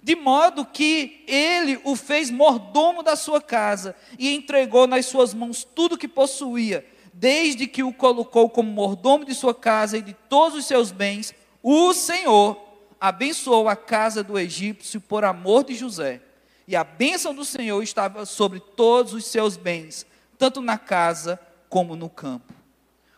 De 0.04 0.16
modo 0.16 0.66
que 0.66 1.24
ele 1.28 1.80
o 1.84 1.96
fez 1.96 2.30
mordomo 2.30 3.04
da 3.04 3.16
sua 3.16 3.42
casa 3.42 3.96
e 4.18 4.34
entregou 4.34 4.88
nas 4.88 5.06
suas 5.06 5.34
mãos 5.34 5.64
tudo 5.64 5.98
que 5.98 6.08
possuía, 6.08 6.86
desde 7.20 7.66
que 7.66 7.82
o 7.82 7.92
colocou 7.92 8.48
como 8.48 8.70
mordomo 8.70 9.26
de 9.26 9.34
sua 9.34 9.54
casa 9.54 9.98
e 9.98 10.04
de 10.04 10.14
todos 10.14 10.56
os 10.60 10.66
seus 10.66 10.92
bens. 10.92 11.34
O 11.64 11.92
Senhor 11.92 12.64
abençoou 13.02 13.68
a 13.68 13.76
casa 13.76 14.24
do 14.24 14.38
egípcio 14.38 15.02
por 15.02 15.26
amor 15.26 15.64
de 15.64 15.74
José 15.74 16.22
e 16.68 16.76
a 16.76 16.84
bênção 16.84 17.34
do 17.34 17.44
Senhor 17.44 17.82
estava 17.82 18.24
sobre 18.24 18.60
todos 18.60 19.14
os 19.14 19.26
seus 19.26 19.58
bens, 19.58 20.06
tanto 20.38 20.62
na 20.62 20.78
casa 20.78 21.40
como 21.70 21.96
no 21.96 22.08
campo. 22.08 22.54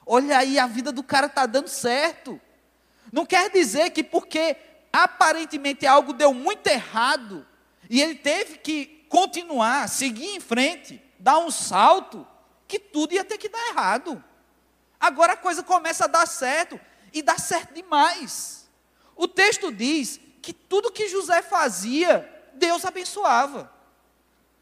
Olha 0.06 0.38
aí, 0.38 0.58
a 0.58 0.66
vida 0.66 0.94
do 0.94 1.04
cara 1.04 1.28
está 1.28 1.46
dando 1.46 1.68
certo. 1.68 2.40
Não 3.12 3.26
quer 3.26 3.52
dizer 3.52 3.90
que 3.90 4.02
porque 4.02 4.56
aparentemente 4.94 5.86
algo 5.86 6.14
deu 6.14 6.34
muito 6.34 6.66
errado 6.68 7.46
e 7.90 8.02
ele 8.02 8.16
teve 8.16 8.60
que 8.60 9.06
continuar, 9.10 9.90
seguir 9.90 10.36
em 10.36 10.40
frente, 10.40 11.02
dar 11.20 11.40
um 11.40 11.52
salto, 11.52 12.26
que 12.70 12.78
tudo 12.78 13.14
ia 13.14 13.26
ter 13.26 13.40
que 13.40 13.50
dar 13.50 13.68
errado. 13.70 14.24
Agora 15.00 15.34
a 15.34 15.38
coisa 15.38 15.64
começa 15.64 16.06
a 16.06 16.08
dar 16.08 16.28
certo 16.28 16.80
e 17.12 17.24
dá 17.24 17.36
certo 17.38 17.74
demais. 17.74 18.70
O 19.16 19.28
texto 19.28 19.72
diz 19.72 20.20
que 20.40 20.54
tudo 20.54 20.92
que 20.92 21.10
José 21.10 21.42
fazia 21.42 22.30
Deus 22.54 22.86
abençoava. 22.86 23.74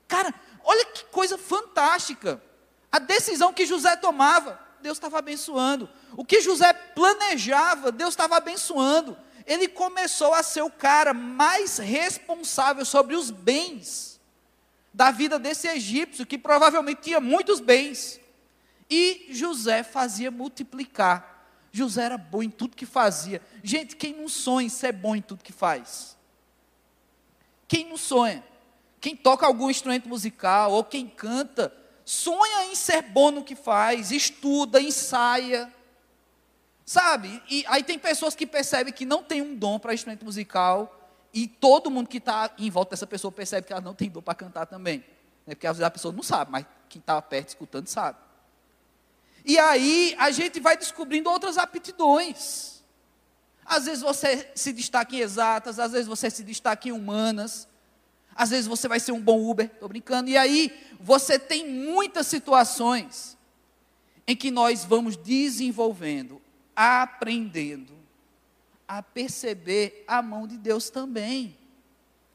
Cara, 0.08 0.34
olha 0.64 0.86
que 0.86 1.04
coisa 1.06 1.38
fantástica. 1.38 2.42
A 2.90 2.98
decisão 2.98 3.52
que 3.52 3.66
José 3.66 3.98
tomava, 3.98 4.58
Deus 4.80 4.98
estava 4.98 5.20
abençoando. 5.20 5.90
O 6.16 6.24
que 6.24 6.40
José 6.40 6.72
planejava, 6.72 7.92
Deus 7.92 8.12
estava 8.12 8.38
abençoando. 8.38 9.18
Ele 9.46 9.68
começou 9.68 10.34
a 10.34 10.42
ser 10.42 10.62
o 10.62 10.72
cara 10.72 11.14
mais 11.14 11.78
responsável 11.78 12.86
sobre 12.86 13.16
os 13.18 13.30
bens 13.32 14.07
da 14.94 15.12
vida 15.12 15.38
desse 15.38 15.68
egípcio, 15.68 16.26
que 16.26 16.38
provavelmente 16.38 17.02
tinha 17.02 17.20
muitos 17.20 17.60
bens. 17.60 18.20
E 18.90 19.28
José 19.30 19.84
fazia 19.84 20.32
multiplicar. 20.32 21.36
José 21.72 22.04
era 22.04 22.18
bom 22.18 22.42
em 22.42 22.50
tudo 22.50 22.76
que 22.76 22.86
fazia. 22.86 23.42
Gente, 23.64 23.96
quem 23.96 24.14
não 24.14 24.28
sonha 24.28 24.70
ser 24.70 24.92
bom 24.92 25.16
em 25.16 25.22
tudo 25.22 25.44
que 25.44 25.54
faz? 25.54 26.18
Quem 27.68 27.90
não 27.90 27.98
sonha? 27.98 28.44
Quem 29.00 29.16
toca 29.16 29.46
algum 29.46 29.70
instrumento 29.70 30.10
musical 30.10 30.72
ou 30.72 30.84
quem 30.84 31.08
canta, 31.08 31.72
sonha 32.04 32.66
em 32.66 32.76
ser 32.76 33.04
bom 33.04 33.30
no 33.30 33.44
que 33.44 33.56
faz, 33.56 34.12
estuda, 34.12 34.82
ensaia. 34.82 35.72
Sabe? 36.86 37.44
E 37.50 37.66
aí 37.68 37.84
tem 37.84 38.00
pessoas 38.00 38.34
que 38.34 38.48
percebem 38.48 38.94
que 38.94 39.06
não 39.06 39.22
tem 39.22 39.42
um 39.42 39.56
dom 39.56 39.78
para 39.78 39.94
instrumento 39.94 40.24
musical 40.24 40.97
e 41.34 41.48
todo 41.48 41.92
mundo 41.92 42.08
que 42.08 42.18
está 42.18 42.52
em 42.58 42.70
volta 42.70 42.92
dessa 42.92 43.08
pessoa 43.08 43.32
percebe 43.32 43.68
que 43.68 43.74
ela 43.74 43.82
não 43.82 43.94
tem 43.94 44.10
dom 44.10 44.22
para 44.22 44.36
cantar 44.36 44.66
também. 44.66 45.00
Né? 45.46 45.56
Porque 45.56 45.68
às 45.68 45.78
vezes 45.78 45.88
a 45.88 45.92
pessoa 45.92 46.14
não 46.14 46.24
sabe, 46.24 46.52
mas 46.52 46.66
quem 46.90 47.00
está 47.00 47.22
perto 47.22 47.50
escutando 47.50 47.88
sabe. 47.88 48.18
E 49.46 49.58
aí 49.58 50.16
a 50.18 50.32
gente 50.32 50.60
vai 50.60 50.78
descobrindo 50.78 51.30
outras 51.30 51.58
aptidões. 51.58 52.84
Às 53.66 53.86
vezes 53.86 54.02
você 54.02 54.50
se 54.56 54.72
destaca 54.72 55.16
em 55.16 55.20
exatas, 55.20 55.80
às 55.80 55.92
vezes 55.92 56.08
você 56.08 56.30
se 56.30 56.44
destaca 56.44 56.88
em 56.88 56.92
humanas, 56.92 57.68
às 58.36 58.50
vezes 58.50 58.68
você 58.68 58.88
vai 58.88 59.00
ser 59.00 59.12
um 59.12 59.22
bom 59.22 59.50
Uber, 59.50 59.66
estou 59.66 59.90
brincando. 59.90 60.30
E 60.30 60.38
aí 60.38 60.72
você 61.00 61.40
tem 61.40 61.68
muitas 61.68 62.28
situações 62.28 63.38
em 64.26 64.36
que 64.36 64.52
nós 64.52 64.86
vamos 64.86 65.18
desenvolvendo, 65.18 66.42
aprendendo 66.76 67.97
a 68.88 69.04
perceber 69.04 70.04
a 70.08 70.22
mão 70.22 70.48
de 70.48 70.58
Deus 70.58 70.90
também. 70.90 71.58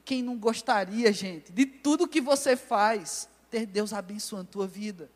Quem 0.04 0.22
não 0.22 0.36
gostaria, 0.36 1.12
gente, 1.12 1.52
de 1.52 1.64
tudo 1.64 2.08
que 2.08 2.20
você 2.20 2.56
faz, 2.56 3.28
ter 3.50 3.66
Deus 3.66 3.92
abençoando 3.92 4.48
a 4.48 4.52
tua 4.52 4.66
vida. 4.66 5.10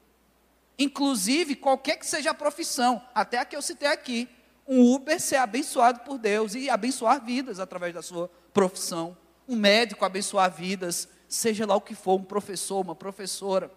Inclusive, 0.79 1.57
qualquer 1.57 1.97
que 1.97 2.07
seja 2.07 2.31
a 2.31 2.35
profissão, 2.35 3.03
até 3.15 3.39
a 3.39 3.45
que 3.45 3.57
eu 3.57 3.63
citei 3.63 3.89
aqui 3.89 4.29
um 4.69 4.95
Uber 4.95 5.21
ser 5.21 5.37
abençoado 5.37 6.01
por 6.01 6.19
Deus 6.19 6.55
e 6.55 6.69
abençoar 6.69 7.25
vidas 7.25 7.61
através 7.61 7.95
da 7.95 8.03
sua 8.03 8.31
profissão. 8.53 9.17
Um 9.49 9.57
médico 9.57 10.05
abençoar 10.05 10.51
vidas, 10.51 11.09
seja 11.29 11.65
lá 11.65 11.77
o 11.77 11.81
que 11.81 11.95
for, 11.95 12.19
um 12.19 12.25
professor, 12.25 12.81
uma 12.81 12.95
professora, 12.95 13.71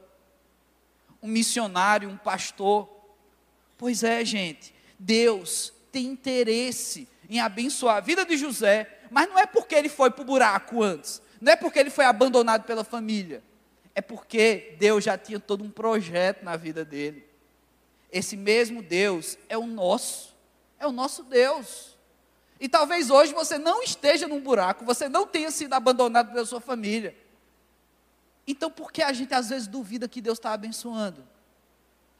um 1.21 1.27
missionário, 1.27 2.09
um 2.09 2.17
pastor. 2.17 2.89
Pois 3.77 4.03
é, 4.03 4.25
gente, 4.25 4.73
Deus 4.97 5.71
tem 5.91 6.07
interesse 6.07 7.07
em 7.29 7.39
abençoar 7.39 7.97
a 7.97 7.99
vida 7.99 8.25
de 8.25 8.35
José, 8.35 8.99
mas 9.11 9.29
não 9.29 9.37
é 9.37 9.45
porque 9.45 9.75
ele 9.75 9.89
foi 9.89 10.09
para 10.09 10.21
o 10.21 10.25
buraco 10.25 10.81
antes, 10.81 11.21
não 11.39 11.51
é 11.51 11.55
porque 11.55 11.77
ele 11.77 11.89
foi 11.89 12.05
abandonado 12.05 12.63
pela 12.63 12.83
família, 12.83 13.43
é 13.93 14.01
porque 14.01 14.75
Deus 14.79 15.03
já 15.03 15.17
tinha 15.17 15.39
todo 15.39 15.63
um 15.63 15.69
projeto 15.69 16.43
na 16.43 16.55
vida 16.57 16.83
dele. 16.83 17.27
Esse 18.11 18.35
mesmo 18.35 18.81
Deus 18.81 19.37
é 19.47 19.57
o 19.57 19.67
nosso, 19.67 20.35
é 20.79 20.87
o 20.87 20.91
nosso 20.91 21.23
Deus. 21.23 21.97
E 22.59 22.67
talvez 22.67 23.09
hoje 23.09 23.33
você 23.33 23.57
não 23.57 23.83
esteja 23.83 24.27
num 24.27 24.41
buraco, 24.41 24.83
você 24.83 25.07
não 25.07 25.25
tenha 25.25 25.51
sido 25.51 25.73
abandonado 25.73 26.33
pela 26.33 26.45
sua 26.45 26.59
família. 26.59 27.15
Então, 28.45 28.71
por 28.71 28.91
que 28.91 29.03
a 29.03 29.13
gente 29.13 29.33
às 29.33 29.49
vezes 29.49 29.67
duvida 29.67 30.07
que 30.07 30.19
Deus 30.19 30.39
está 30.39 30.51
abençoando? 30.53 31.23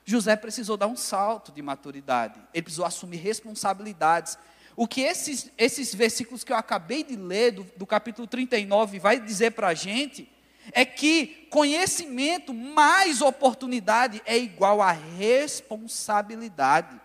José 0.06 0.36
precisou 0.36 0.78
dar 0.78 0.88
um 0.88 0.96
salto 0.96 1.52
de 1.52 1.62
maturidade, 1.62 2.40
ele 2.54 2.64
precisou 2.64 2.86
assumir 2.86 3.18
responsabilidades. 3.18 4.38
O 4.80 4.88
que 4.88 5.02
esses, 5.02 5.52
esses 5.58 5.94
versículos 5.94 6.42
que 6.42 6.54
eu 6.54 6.56
acabei 6.56 7.04
de 7.04 7.18
ler, 7.18 7.52
do, 7.52 7.68
do 7.76 7.86
capítulo 7.86 8.26
39, 8.26 8.98
vai 8.98 9.20
dizer 9.20 9.52
para 9.52 9.68
a 9.68 9.74
gente, 9.74 10.32
é 10.72 10.86
que 10.86 11.50
conhecimento 11.50 12.54
mais 12.54 13.22
oportunidade 13.22 14.22
é 14.26 14.38
igual 14.38 14.82
a 14.82 14.94
responsabilidade. 14.94 16.98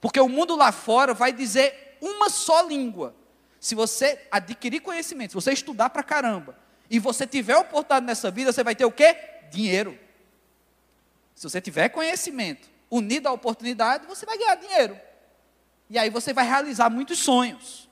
Porque 0.00 0.18
o 0.18 0.30
mundo 0.30 0.56
lá 0.56 0.72
fora 0.72 1.12
vai 1.12 1.30
dizer 1.30 1.98
uma 2.00 2.30
só 2.30 2.62
língua. 2.62 3.14
Se 3.60 3.74
você 3.74 4.18
adquirir 4.30 4.80
conhecimento, 4.80 5.32
se 5.32 5.34
você 5.34 5.52
estudar 5.52 5.90
para 5.90 6.02
caramba, 6.02 6.58
e 6.88 6.98
você 6.98 7.26
tiver 7.26 7.58
oportunidade 7.58 8.06
nessa 8.06 8.30
vida, 8.30 8.50
você 8.50 8.64
vai 8.64 8.74
ter 8.74 8.86
o 8.86 8.90
quê? 8.90 9.14
Dinheiro. 9.50 9.98
Se 11.34 11.42
você 11.42 11.60
tiver 11.60 11.90
conhecimento 11.90 12.66
unido 12.90 13.26
à 13.26 13.32
oportunidade, 13.32 14.06
você 14.06 14.24
vai 14.24 14.38
ganhar 14.38 14.54
dinheiro. 14.54 14.98
E 15.94 15.98
aí 15.98 16.10
você 16.10 16.32
vai 16.32 16.44
realizar 16.44 16.90
muitos 16.90 17.20
sonhos. 17.20 17.88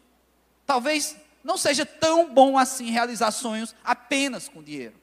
Talvez 0.66 1.16
não 1.44 1.56
seja 1.56 1.86
tão 1.86 2.34
bom 2.34 2.58
assim 2.58 2.90
realizar 2.90 3.30
sonhos 3.30 3.76
apenas 3.84 4.48
com 4.48 4.60
dinheiro. 4.60 4.96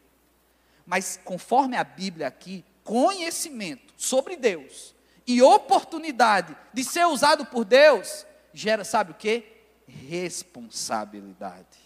Mas 0.86 1.18
conforme 1.24 1.78
a 1.78 1.84
Bíblia 1.86 2.28
aqui, 2.28 2.66
conhecimento 2.84 3.94
sobre 3.96 4.36
Deus 4.36 4.94
e 5.26 5.42
oportunidade 5.42 6.58
de 6.74 6.84
ser 6.84 7.06
usado 7.06 7.46
por 7.46 7.64
Deus 7.64 8.26
gera, 8.54 8.84
sabe 8.84 9.12
o 9.12 9.16
que? 9.16 9.46
Responsabilidade. 9.88 11.80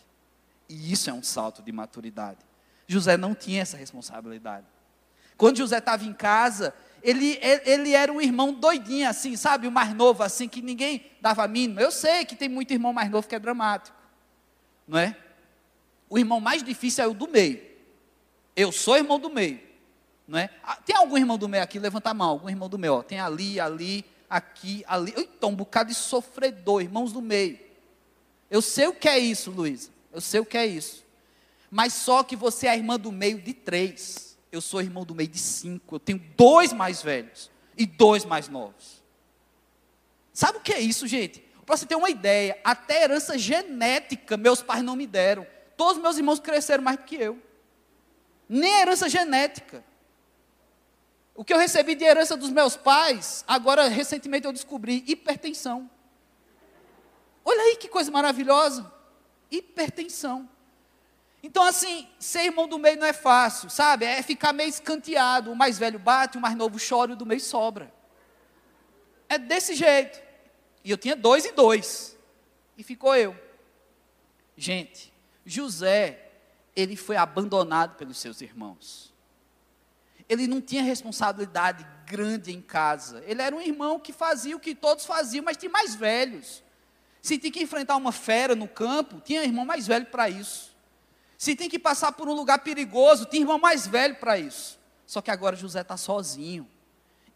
E 0.67 0.91
isso 0.91 1.11
é 1.11 1.13
um 1.13 1.21
salto 1.21 1.61
de 1.61 1.71
maturidade. 1.71 2.39
José 2.87 3.17
não 3.17 3.35
tinha 3.35 3.61
essa 3.61 3.77
responsabilidade. 3.77 4.65
Quando 5.37 5.57
José 5.57 5.77
estava 5.77 6.05
em 6.05 6.13
casa, 6.13 6.73
ele, 7.03 7.37
ele 7.65 7.91
era 7.91 8.11
um 8.11 8.21
irmão 8.21 8.53
doidinho, 8.53 9.09
assim, 9.09 9.35
sabe? 9.35 9.67
O 9.67 9.71
mais 9.71 9.93
novo, 9.93 10.23
assim, 10.23 10.47
que 10.47 10.61
ninguém 10.61 11.05
dava 11.19 11.45
mínimo. 11.47 11.81
Eu 11.81 11.91
sei 11.91 12.23
que 12.23 12.33
tem 12.33 12.47
muito 12.47 12.71
irmão 12.71 12.93
mais 12.93 13.11
novo 13.11 13.27
que 13.27 13.35
é 13.35 13.39
dramático, 13.39 13.95
não 14.87 14.97
é? 14.97 15.17
O 16.09 16.17
irmão 16.17 16.39
mais 16.39 16.63
difícil 16.63 17.03
é 17.03 17.07
o 17.07 17.13
do 17.13 17.27
meio. 17.27 17.61
Eu 18.55 18.71
sou 18.71 18.95
irmão 18.95 19.19
do 19.19 19.29
meio, 19.29 19.59
não 20.25 20.39
é? 20.39 20.49
Ah, 20.63 20.77
tem 20.77 20.95
algum 20.95 21.17
irmão 21.17 21.37
do 21.37 21.49
meio 21.49 21.63
aqui? 21.63 21.77
Levanta 21.77 22.11
a 22.11 22.13
mão, 22.13 22.29
algum 22.29 22.49
irmão 22.49 22.69
do 22.69 22.79
meio. 22.79 22.93
Ó. 22.93 23.03
Tem 23.03 23.19
ali, 23.19 23.59
ali, 23.59 24.05
aqui, 24.29 24.85
ali. 24.87 25.13
Então, 25.17 25.49
um 25.49 25.55
bocado 25.55 25.89
de 25.89 25.95
sofredor, 25.95 26.81
irmãos 26.81 27.11
do 27.11 27.21
meio. 27.21 27.59
Eu 28.49 28.61
sei 28.61 28.87
o 28.87 28.93
que 28.93 29.09
é 29.09 29.19
isso, 29.19 29.51
Luísa. 29.51 29.89
Eu 30.11 30.21
sei 30.21 30.39
o 30.39 30.45
que 30.45 30.57
é 30.57 30.65
isso. 30.65 31.03
Mas 31.69 31.93
só 31.93 32.23
que 32.23 32.35
você 32.35 32.67
é 32.67 32.69
a 32.69 32.77
irmã 32.77 32.97
do 32.97 33.11
meio 33.11 33.41
de 33.41 33.53
três 33.53 34.32
eu 34.53 34.61
sou 34.61 34.81
irmão 34.81 35.03
do 35.03 35.15
meio 35.15 35.27
de 35.27 35.39
cinco, 35.39 35.95
eu 35.95 35.99
tenho 35.99 36.19
dois 36.37 36.71
mais 36.71 37.01
velhos 37.01 37.49
e 37.75 37.87
dois 37.87 38.23
mais 38.23 38.47
novos. 38.47 39.03
Sabe 40.31 40.59
o 40.59 40.61
que 40.61 40.71
é 40.71 40.79
isso, 40.79 41.07
gente? 41.07 41.39
Para 41.65 41.75
você 41.75 41.87
ter 41.87 41.95
uma 41.95 42.09
ideia, 42.09 42.59
até 42.63 43.03
herança 43.03 43.35
genética 43.35 44.37
meus 44.37 44.61
pais 44.61 44.83
não 44.83 44.95
me 44.95 45.07
deram. 45.07 45.47
Todos 45.75 45.99
meus 45.99 46.17
irmãos 46.17 46.39
cresceram 46.39 46.83
mais 46.83 46.97
do 46.97 47.03
que 47.03 47.15
eu. 47.15 47.41
Nem 48.47 48.81
herança 48.81 49.09
genética. 49.09 49.83
O 51.33 51.43
que 51.43 51.51
eu 51.51 51.57
recebi 51.57 51.95
de 51.95 52.03
herança 52.03 52.37
dos 52.37 52.51
meus 52.51 52.75
pais, 52.75 53.43
agora 53.47 53.87
recentemente 53.87 54.45
eu 54.45 54.53
descobri 54.53 55.03
hipertensão. 55.07 55.89
Olha 57.43 57.61
aí 57.61 57.75
que 57.77 57.87
coisa 57.87 58.11
maravilhosa. 58.11 58.91
Hipertensão. 59.49 60.47
Então, 61.45 61.63
assim, 61.63 62.07
ser 62.17 62.45
irmão 62.45 62.69
do 62.69 62.79
meio 62.79 62.97
não 62.97 63.05
é 63.05 63.11
fácil, 63.11 63.69
sabe? 63.69 64.05
É 64.05 64.23
ficar 64.23 64.53
meio 64.53 64.69
escanteado. 64.69 65.51
O 65.51 65.55
mais 65.55 65.77
velho 65.77 65.99
bate, 65.99 66.37
o 66.37 66.41
mais 66.41 66.55
novo 66.55 66.77
chora 66.79 67.11
e 67.11 67.13
o 67.15 67.17
do 67.17 67.25
meio 67.25 67.41
sobra. 67.41 67.93
É 69.27 69.37
desse 69.37 69.75
jeito. 69.75 70.21
E 70.85 70.89
eu 70.89 70.97
tinha 70.97 71.17
dois 71.17 71.43
e 71.43 71.51
dois. 71.51 72.17
E 72.77 72.83
ficou 72.83 73.13
eu. 73.13 73.35
Gente, 74.55 75.13
José, 75.45 76.31
ele 76.73 76.95
foi 76.95 77.17
abandonado 77.17 77.97
pelos 77.97 78.17
seus 78.17 78.39
irmãos. 78.39 79.13
Ele 80.29 80.47
não 80.47 80.61
tinha 80.61 80.81
responsabilidade 80.81 81.85
grande 82.05 82.53
em 82.53 82.61
casa. 82.61 83.21
Ele 83.27 83.41
era 83.41 83.53
um 83.53 83.61
irmão 83.61 83.99
que 83.99 84.13
fazia 84.13 84.55
o 84.55 84.59
que 84.59 84.73
todos 84.73 85.05
faziam, 85.05 85.43
mas 85.43 85.57
tinha 85.57 85.69
mais 85.69 85.93
velhos. 85.93 86.63
Se 87.21 87.37
tinha 87.37 87.51
que 87.51 87.61
enfrentar 87.61 87.97
uma 87.97 88.13
fera 88.13 88.55
no 88.55 88.67
campo, 88.67 89.19
tinha 89.19 89.43
irmão 89.43 89.65
mais 89.65 89.85
velho 89.85 90.05
para 90.05 90.29
isso. 90.29 90.72
Se 91.43 91.57
tem 91.57 91.67
que 91.67 91.77
passar 91.77 92.13
por 92.13 92.29
um 92.29 92.33
lugar 92.33 92.59
perigoso, 92.59 93.25
tem 93.25 93.41
irmão 93.41 93.59
mais 93.59 93.85
velho 93.85 94.15
para 94.15 94.39
isso. 94.39 94.79
Só 95.05 95.21
que 95.21 95.29
agora 95.29 95.57
José 95.57 95.81
está 95.81 95.97
sozinho. 95.97 96.65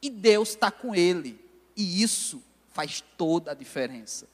E 0.02 0.10
Deus 0.10 0.52
está 0.52 0.72
com 0.72 0.96
ele. 0.96 1.38
E 1.76 2.02
isso 2.02 2.42
faz 2.72 3.04
toda 3.18 3.52
a 3.52 3.54
diferença. 3.54 4.26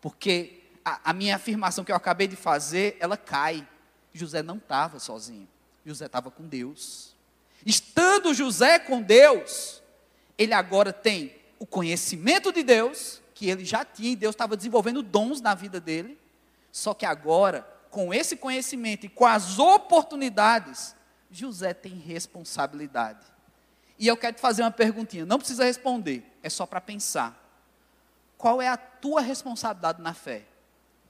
Porque 0.00 0.62
a, 0.82 1.10
a 1.10 1.12
minha 1.12 1.36
afirmação 1.36 1.84
que 1.84 1.92
eu 1.92 1.96
acabei 1.96 2.28
de 2.28 2.34
fazer, 2.34 2.96
ela 2.98 3.14
cai. 3.14 3.68
José 4.14 4.42
não 4.42 4.56
estava 4.56 4.98
sozinho. 4.98 5.46
José 5.84 6.06
estava 6.06 6.30
com 6.30 6.48
Deus. 6.48 7.14
Estando 7.66 8.32
José 8.32 8.78
com 8.78 9.02
Deus, 9.02 9.82
ele 10.38 10.54
agora 10.54 10.94
tem 10.94 11.36
o 11.58 11.66
conhecimento 11.66 12.50
de 12.50 12.62
Deus, 12.62 13.20
que 13.34 13.50
ele 13.50 13.66
já 13.66 13.84
tinha, 13.84 14.12
e 14.12 14.16
Deus 14.16 14.34
estava 14.34 14.56
desenvolvendo 14.56 15.02
dons 15.02 15.42
na 15.42 15.54
vida 15.54 15.78
dele. 15.78 16.18
Só 16.72 16.94
que 16.94 17.04
agora 17.04 17.79
com 17.90 18.14
esse 18.14 18.36
conhecimento 18.36 19.06
e 19.06 19.08
com 19.08 19.26
as 19.26 19.58
oportunidades, 19.58 20.94
José 21.30 21.74
tem 21.74 21.94
responsabilidade. 21.94 23.26
E 23.98 24.06
eu 24.06 24.16
quero 24.16 24.36
te 24.36 24.40
fazer 24.40 24.62
uma 24.62 24.70
perguntinha, 24.70 25.26
não 25.26 25.38
precisa 25.38 25.64
responder, 25.64 26.24
é 26.42 26.48
só 26.48 26.64
para 26.64 26.80
pensar. 26.80 27.36
Qual 28.38 28.62
é 28.62 28.68
a 28.68 28.76
tua 28.76 29.20
responsabilidade 29.20 30.00
na 30.00 30.14
fé? 30.14 30.46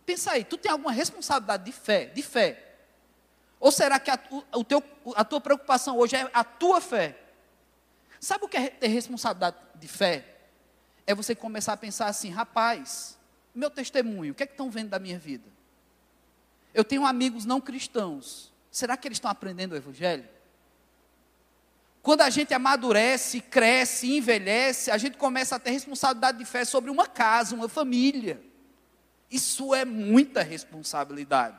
Pensa 0.04 0.32
aí, 0.32 0.42
tu 0.42 0.56
tem 0.56 0.72
alguma 0.72 0.90
responsabilidade 0.90 1.64
de 1.64 1.72
fé? 1.72 2.06
De 2.06 2.22
fé? 2.22 2.66
Ou 3.60 3.70
será 3.70 4.00
que 4.00 4.10
a, 4.10 4.18
o 4.54 4.64
teu, 4.64 4.82
a 5.14 5.24
tua 5.24 5.40
preocupação 5.40 5.96
hoje 5.98 6.16
é 6.16 6.28
a 6.32 6.42
tua 6.42 6.80
fé? 6.80 7.16
Sabe 8.18 8.44
o 8.44 8.48
que 8.48 8.56
é 8.56 8.70
ter 8.70 8.88
responsabilidade 8.88 9.56
de 9.76 9.86
fé? 9.86 10.24
É 11.06 11.14
você 11.14 11.34
começar 11.34 11.74
a 11.74 11.76
pensar 11.76 12.06
assim, 12.06 12.30
rapaz, 12.30 13.18
meu 13.54 13.70
testemunho, 13.70 14.32
o 14.32 14.34
que 14.34 14.42
é 14.42 14.46
que 14.46 14.54
estão 14.54 14.70
vendo 14.70 14.88
da 14.88 14.98
minha 14.98 15.18
vida? 15.18 15.48
Eu 16.72 16.84
tenho 16.84 17.04
amigos 17.04 17.44
não 17.44 17.60
cristãos. 17.60 18.52
Será 18.70 18.96
que 18.96 19.08
eles 19.08 19.16
estão 19.16 19.30
aprendendo 19.30 19.72
o 19.72 19.76
Evangelho? 19.76 20.28
Quando 22.02 22.22
a 22.22 22.30
gente 22.30 22.54
amadurece, 22.54 23.40
cresce, 23.40 24.16
envelhece, 24.16 24.90
a 24.90 24.96
gente 24.96 25.18
começa 25.18 25.56
a 25.56 25.58
ter 25.58 25.70
responsabilidade 25.70 26.38
de 26.38 26.44
fé 26.44 26.64
sobre 26.64 26.90
uma 26.90 27.06
casa, 27.06 27.54
uma 27.54 27.68
família. 27.68 28.40
Isso 29.30 29.74
é 29.74 29.84
muita 29.84 30.42
responsabilidade. 30.42 31.56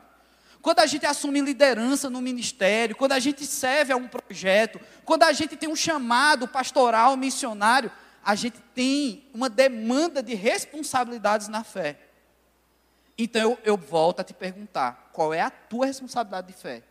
Quando 0.60 0.80
a 0.80 0.86
gente 0.86 1.06
assume 1.06 1.40
liderança 1.40 2.08
no 2.08 2.20
ministério, 2.20 2.94
quando 2.94 3.12
a 3.12 3.18
gente 3.18 3.44
serve 3.46 3.92
a 3.92 3.96
um 3.96 4.08
projeto, 4.08 4.80
quando 5.04 5.24
a 5.24 5.32
gente 5.32 5.56
tem 5.56 5.68
um 5.68 5.76
chamado 5.76 6.46
pastoral, 6.46 7.16
missionário, 7.16 7.90
a 8.24 8.34
gente 8.34 8.58
tem 8.74 9.24
uma 9.34 9.48
demanda 9.48 10.22
de 10.22 10.34
responsabilidades 10.34 11.48
na 11.48 11.64
fé. 11.64 11.98
Então 13.18 13.42
eu, 13.42 13.58
eu 13.64 13.76
volto 13.76 14.20
a 14.20 14.24
te 14.24 14.32
perguntar: 14.32 15.01
qual 15.12 15.32
é 15.32 15.40
a 15.40 15.50
tua 15.50 15.86
responsabilidade 15.86 16.46
de 16.46 16.52
fé? 16.52 16.82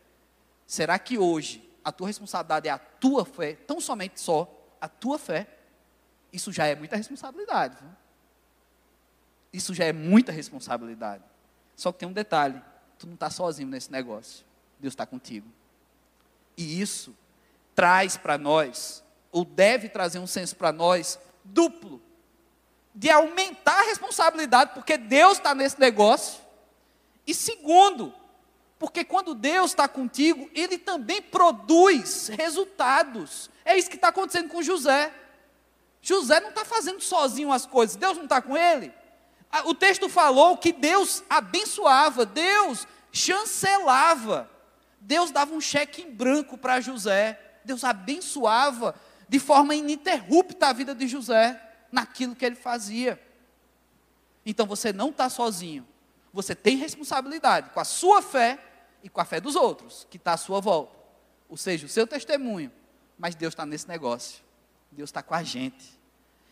Será 0.65 0.97
que 0.97 1.17
hoje 1.17 1.67
a 1.83 1.91
tua 1.91 2.07
responsabilidade 2.07 2.67
é 2.67 2.71
a 2.71 2.77
tua 2.77 3.25
fé, 3.25 3.53
tão 3.53 3.81
somente 3.81 4.19
só 4.19 4.49
a 4.79 4.87
tua 4.87 5.17
fé? 5.17 5.47
Isso 6.31 6.51
já 6.51 6.65
é 6.65 6.75
muita 6.75 6.95
responsabilidade. 6.95 7.77
Viu? 7.81 7.89
Isso 9.51 9.73
já 9.73 9.85
é 9.85 9.91
muita 9.91 10.31
responsabilidade. 10.31 11.23
Só 11.75 11.91
que 11.91 11.99
tem 11.99 12.07
um 12.07 12.13
detalhe: 12.13 12.61
tu 12.97 13.07
não 13.07 13.15
está 13.15 13.29
sozinho 13.29 13.67
nesse 13.67 13.91
negócio. 13.91 14.45
Deus 14.79 14.93
está 14.93 15.05
contigo. 15.05 15.47
E 16.55 16.81
isso 16.81 17.15
traz 17.75 18.17
para 18.17 18.37
nós, 18.37 19.03
ou 19.31 19.43
deve 19.43 19.89
trazer 19.89 20.19
um 20.19 20.27
senso 20.27 20.55
para 20.55 20.71
nós, 20.71 21.19
duplo 21.43 22.01
de 22.93 23.09
aumentar 23.09 23.79
a 23.79 23.83
responsabilidade, 23.83 24.73
porque 24.73 24.97
Deus 24.97 25.37
está 25.37 25.55
nesse 25.55 25.79
negócio. 25.79 26.41
E 27.31 27.33
segundo, 27.33 28.13
porque 28.77 29.05
quando 29.05 29.33
Deus 29.33 29.71
está 29.71 29.87
contigo, 29.87 30.49
Ele 30.53 30.77
também 30.77 31.21
produz 31.21 32.27
resultados. 32.27 33.49
É 33.63 33.77
isso 33.77 33.89
que 33.89 33.95
está 33.95 34.09
acontecendo 34.09 34.49
com 34.49 34.61
José. 34.61 35.13
José 36.01 36.41
não 36.41 36.49
está 36.49 36.65
fazendo 36.65 36.99
sozinho 36.99 37.53
as 37.53 37.65
coisas, 37.65 37.95
Deus 37.95 38.17
não 38.17 38.25
está 38.25 38.41
com 38.41 38.57
ele. 38.57 38.91
O 39.63 39.73
texto 39.73 40.09
falou 40.09 40.57
que 40.57 40.73
Deus 40.73 41.23
abençoava, 41.29 42.25
Deus 42.25 42.85
chancelava. 43.13 44.51
Deus 44.99 45.31
dava 45.31 45.53
um 45.53 45.61
cheque 45.61 46.01
em 46.01 46.11
branco 46.11 46.57
para 46.57 46.81
José. 46.81 47.39
Deus 47.63 47.85
abençoava 47.85 48.93
de 49.29 49.39
forma 49.39 49.73
ininterrupta 49.73 50.67
a 50.67 50.73
vida 50.73 50.93
de 50.93 51.07
José 51.07 51.61
naquilo 51.89 52.35
que 52.35 52.45
ele 52.45 52.55
fazia. 52.55 53.21
Então 54.45 54.65
você 54.65 54.91
não 54.91 55.11
está 55.11 55.29
sozinho. 55.29 55.87
Você 56.33 56.55
tem 56.55 56.77
responsabilidade 56.77 57.69
com 57.71 57.79
a 57.79 57.85
sua 57.85 58.21
fé 58.21 58.59
e 59.03 59.09
com 59.09 59.19
a 59.19 59.25
fé 59.25 59.41
dos 59.41 59.55
outros, 59.55 60.07
que 60.09 60.17
está 60.17 60.33
à 60.33 60.37
sua 60.37 60.59
volta. 60.59 60.95
Ou 61.49 61.57
seja, 61.57 61.85
o 61.85 61.89
seu 61.89 62.07
testemunho. 62.07 62.71
Mas 63.17 63.35
Deus 63.35 63.53
está 63.53 63.65
nesse 63.65 63.87
negócio. 63.87 64.43
Deus 64.91 65.09
está 65.09 65.21
com 65.21 65.33
a 65.33 65.43
gente. 65.43 65.99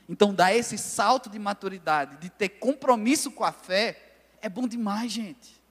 Então, 0.08 0.34
dar 0.34 0.54
esse 0.54 0.78
salto 0.78 1.30
de 1.30 1.38
maturidade, 1.38 2.18
de 2.18 2.30
ter 2.30 2.50
compromisso 2.50 3.32
com 3.32 3.44
a 3.44 3.52
fé, 3.52 3.98
é 4.42 4.50
bom 4.50 4.68
demais, 4.68 5.12
gente. 5.12 5.62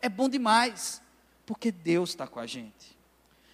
É 0.00 0.08
bom 0.08 0.28
demais. 0.28 1.02
Porque 1.44 1.72
Deus 1.72 2.10
está 2.10 2.26
com 2.26 2.38
a 2.38 2.46
gente. 2.46 2.96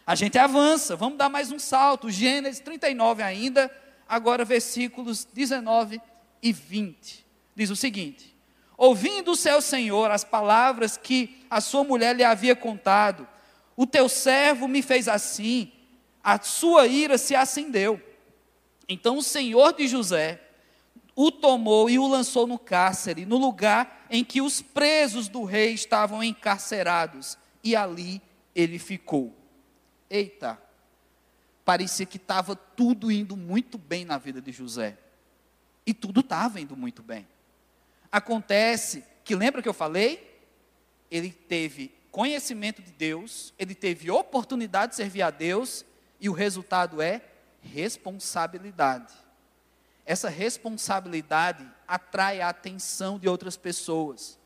A 0.06 0.14
gente 0.14 0.38
avança, 0.38 0.94
vamos 0.94 1.18
dar 1.18 1.28
mais 1.28 1.50
um 1.50 1.58
salto. 1.58 2.10
Gênesis 2.10 2.60
39 2.60 3.22
ainda, 3.22 3.74
agora 4.08 4.44
versículos 4.44 5.24
19 5.24 6.00
e 6.42 6.52
20. 6.52 7.26
Diz 7.56 7.70
o 7.70 7.76
seguinte: 7.76 8.35
Ouvindo 8.76 9.32
o 9.32 9.36
seu 9.36 9.60
Senhor 9.60 10.10
as 10.10 10.24
palavras 10.24 10.96
que 10.96 11.44
a 11.50 11.60
sua 11.60 11.82
mulher 11.82 12.14
lhe 12.14 12.24
havia 12.24 12.54
contado, 12.54 13.26
o 13.76 13.86
teu 13.86 14.08
servo 14.08 14.68
me 14.68 14.82
fez 14.82 15.08
assim, 15.08 15.72
a 16.22 16.40
sua 16.40 16.86
ira 16.86 17.16
se 17.16 17.34
acendeu. 17.34 18.00
Então 18.88 19.18
o 19.18 19.22
Senhor 19.22 19.72
de 19.72 19.86
José 19.86 20.40
o 21.16 21.32
tomou 21.32 21.88
e 21.88 21.98
o 21.98 22.06
lançou 22.06 22.46
no 22.46 22.58
cárcere, 22.58 23.24
no 23.24 23.38
lugar 23.38 24.06
em 24.10 24.22
que 24.22 24.42
os 24.42 24.60
presos 24.60 25.28
do 25.28 25.44
rei 25.44 25.72
estavam 25.72 26.22
encarcerados, 26.22 27.38
e 27.64 27.74
ali 27.74 28.20
ele 28.54 28.78
ficou. 28.78 29.34
Eita, 30.10 30.60
parecia 31.64 32.04
que 32.04 32.18
estava 32.18 32.54
tudo 32.54 33.10
indo 33.10 33.34
muito 33.34 33.78
bem 33.78 34.04
na 34.04 34.18
vida 34.18 34.42
de 34.42 34.52
José. 34.52 34.98
E 35.86 35.94
tudo 35.94 36.20
estava 36.20 36.60
indo 36.60 36.76
muito 36.76 37.02
bem. 37.02 37.26
Acontece 38.16 39.04
que, 39.22 39.36
lembra 39.36 39.60
que 39.60 39.68
eu 39.68 39.74
falei? 39.74 40.40
Ele 41.10 41.30
teve 41.30 41.94
conhecimento 42.10 42.80
de 42.80 42.90
Deus, 42.90 43.52
ele 43.58 43.74
teve 43.74 44.10
oportunidade 44.10 44.92
de 44.92 44.96
servir 44.96 45.20
a 45.20 45.28
Deus, 45.28 45.84
e 46.18 46.26
o 46.30 46.32
resultado 46.32 47.02
é 47.02 47.20
responsabilidade. 47.60 49.12
Essa 50.06 50.30
responsabilidade 50.30 51.70
atrai 51.86 52.40
a 52.40 52.48
atenção 52.48 53.18
de 53.18 53.28
outras 53.28 53.54
pessoas. 53.54 54.38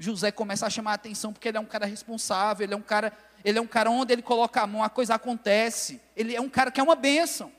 José 0.00 0.32
começa 0.32 0.66
a 0.66 0.70
chamar 0.70 0.90
a 0.90 0.94
atenção 0.94 1.32
porque 1.32 1.46
ele 1.46 1.58
é 1.58 1.60
um 1.60 1.64
cara 1.64 1.86
responsável, 1.86 2.64
ele 2.64 2.74
é 2.74 2.76
um 2.76 2.82
cara, 2.82 3.16
ele 3.44 3.56
é 3.56 3.62
um 3.62 3.68
cara 3.68 3.88
onde 3.88 4.12
ele 4.12 4.22
coloca 4.22 4.62
a 4.62 4.66
mão, 4.66 4.82
a 4.82 4.90
coisa 4.90 5.14
acontece. 5.14 6.00
Ele 6.16 6.34
é 6.34 6.40
um 6.40 6.48
cara 6.48 6.72
que 6.72 6.80
é 6.80 6.82
uma 6.82 6.96
bênção. 6.96 7.52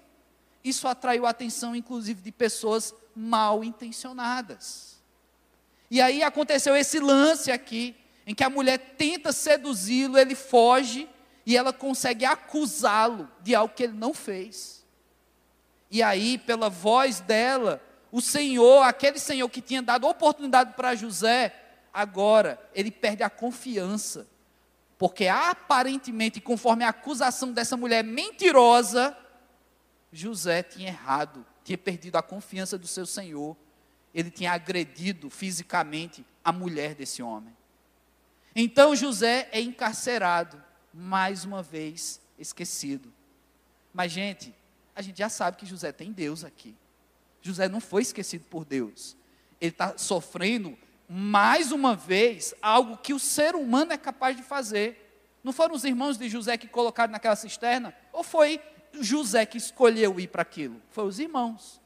Isso 0.62 0.90
atraiu 0.90 1.26
a 1.26 1.30
atenção, 1.30 1.74
inclusive, 1.74 2.22
de 2.22 2.34
pessoas 2.34 2.94
mal 3.16 3.64
intencionadas. 3.64 5.02
E 5.94 6.02
aí 6.02 6.24
aconteceu 6.24 6.76
esse 6.76 7.00
lance 7.00 7.52
aqui, 7.52 7.96
em 8.26 8.34
que 8.34 8.44
a 8.44 8.50
mulher 8.50 8.80
tenta 8.98 9.32
seduzi-lo, 9.32 10.18
ele 10.18 10.34
foge 10.34 11.08
e 11.46 11.56
ela 11.56 11.72
consegue 11.72 12.26
acusá-lo 12.26 13.30
de 13.44 13.54
algo 13.54 13.76
que 13.76 13.84
ele 13.84 13.94
não 13.94 14.12
fez. 14.12 14.84
E 15.92 16.02
aí, 16.02 16.40
pela 16.40 16.68
voz 16.68 17.20
dela, 17.20 17.80
o 18.12 18.22
Senhor, 18.22 18.82
aquele 18.82 19.20
Senhor 19.20 19.48
que 19.48 19.62
tinha 19.62 19.84
dado 19.84 20.08
oportunidade 20.08 20.74
para 20.74 20.96
José, 20.96 21.54
agora 21.94 22.60
ele 22.74 22.90
perde 22.90 23.22
a 23.22 23.30
confiança. 23.30 24.26
Porque 24.98 25.28
aparentemente, 25.28 26.42
conforme 26.42 26.84
a 26.84 26.90
acusação 26.90 27.52
dessa 27.52 27.78
mulher 27.78 28.04
mentirosa, 28.04 29.16
José 30.12 30.64
tinha 30.64 30.88
errado, 30.88 31.46
tinha 31.64 31.78
perdido 31.78 32.16
a 32.16 32.24
confiança 32.24 32.80
do 32.80 32.88
seu 32.88 33.06
Senhor. 33.06 33.56
Ele 34.14 34.30
tinha 34.30 34.52
agredido 34.52 35.30
fisicamente 35.30 36.26
a 36.44 36.52
mulher 36.52 36.94
desse 36.96 37.24
homem. 37.24 37.56
Então 38.56 38.96
José 38.96 39.50
é 39.52 39.60
encarcerado, 39.60 40.62
mais 40.94 41.44
uma 41.44 41.64
vez 41.64 42.22
esquecido. 42.38 43.12
Mas, 43.94 44.12
gente, 44.12 44.54
a 44.96 45.02
gente 45.02 45.18
já 45.18 45.30
sabe 45.30 45.58
que 45.58 45.66
José 45.66 45.92
tem 45.92 46.12
Deus 46.12 46.44
aqui. 46.44 46.76
José 47.42 47.68
não 47.68 47.80
foi 47.80 48.02
esquecido 48.04 48.46
por 48.46 48.66
Deus. 48.66 49.18
Ele 49.60 49.72
está 49.72 49.98
sofrendo, 49.98 50.78
mais 51.08 51.72
uma 51.72 51.96
vez, 51.96 52.54
algo 52.62 52.98
que 52.98 53.14
o 53.14 53.20
ser 53.20 53.56
humano 53.56 53.92
é 53.94 53.98
capaz 53.98 54.36
de 54.36 54.44
fazer. 54.44 55.00
Não 55.44 55.52
foram 55.52 55.76
os 55.76 55.84
irmãos 55.84 56.18
de 56.18 56.30
José 56.30 56.58
que 56.58 56.68
colocaram 56.68 57.12
naquela 57.12 57.36
cisterna? 57.36 57.94
Ou 58.12 58.24
foi 58.24 58.62
José 59.00 59.46
que 59.46 59.58
escolheu 59.58 60.20
ir 60.20 60.28
para 60.28 60.42
aquilo? 60.42 60.82
Foi 60.90 61.06
os 61.06 61.20
irmãos. 61.20 61.82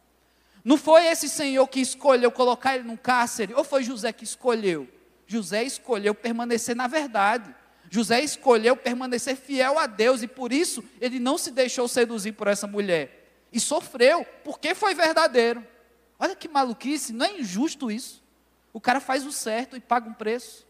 Não 0.68 0.76
foi 0.76 1.06
esse 1.06 1.30
senhor 1.30 1.66
que 1.70 1.80
escolheu 1.80 2.30
colocar 2.30 2.76
ele 2.76 2.84
num 2.84 2.98
cárcere? 2.98 3.54
Ou 3.54 3.64
foi 3.64 3.86
José 3.86 4.12
que 4.12 4.26
escolheu? 4.26 4.86
José 5.26 5.64
escolheu 5.64 6.14
permanecer 6.14 6.76
na 6.76 6.88
verdade. 6.88 7.56
José 7.90 8.20
escolheu 8.20 8.76
permanecer 8.76 9.38
fiel 9.38 9.80
a 9.80 9.88
Deus 9.88 10.22
e 10.22 10.28
por 10.28 10.52
isso 10.52 10.84
ele 11.00 11.22
não 11.22 11.38
se 11.38 11.52
deixou 11.52 11.88
seduzir 11.88 12.34
por 12.34 12.48
essa 12.48 12.68
mulher. 12.68 13.48
E 13.50 13.62
sofreu, 13.62 14.26
porque 14.44 14.76
foi 14.76 14.94
verdadeiro. 14.94 15.66
Olha 16.20 16.36
que 16.36 16.50
maluquice, 16.50 17.14
não 17.14 17.26
é 17.26 17.40
injusto 17.40 17.90
isso. 17.90 18.22
O 18.74 18.82
cara 18.82 19.00
faz 19.00 19.26
o 19.26 19.32
certo 19.32 19.78
e 19.78 19.80
paga 19.80 20.10
um 20.10 20.14
preço. 20.14 20.68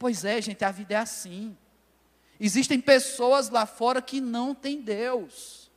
Pois 0.00 0.24
é, 0.24 0.42
gente, 0.42 0.64
a 0.64 0.72
vida 0.72 0.94
é 0.94 0.96
assim. 0.96 1.56
Existem 2.40 2.80
pessoas 2.80 3.50
lá 3.50 3.66
fora 3.66 4.02
que 4.02 4.20
não 4.20 4.52
têm 4.52 4.80
Deus. 4.80 5.70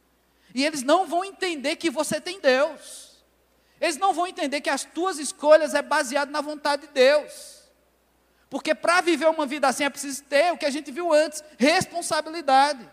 E 0.51 0.65
eles 0.65 0.81
não 0.81 1.05
vão 1.05 1.23
entender 1.23 1.75
que 1.75 1.91
você 1.91 2.19
tem 2.19 2.41
Deus. 2.41 3.04
Eles 3.79 3.97
não 3.97 4.13
vão 4.13 4.27
entender 4.27 4.61
que 4.61 4.69
as 4.69 4.83
tuas 4.83 5.19
escolhas 5.19 5.73
é 5.73 5.81
baseado 5.81 6.29
na 6.29 6.41
vontade 6.41 6.87
de 6.87 6.93
Deus. 6.93 7.63
Porque 8.49 8.73
para 8.73 9.01
viver 9.01 9.27
uma 9.27 9.45
vida 9.45 9.67
assim 9.67 9.83
é 9.83 9.89
preciso 9.89 10.23
ter 10.23 10.53
o 10.53 10.57
que 10.57 10.65
a 10.65 10.69
gente 10.69 10.91
viu 10.91 11.13
antes: 11.13 11.43
responsabilidade. 11.57 12.89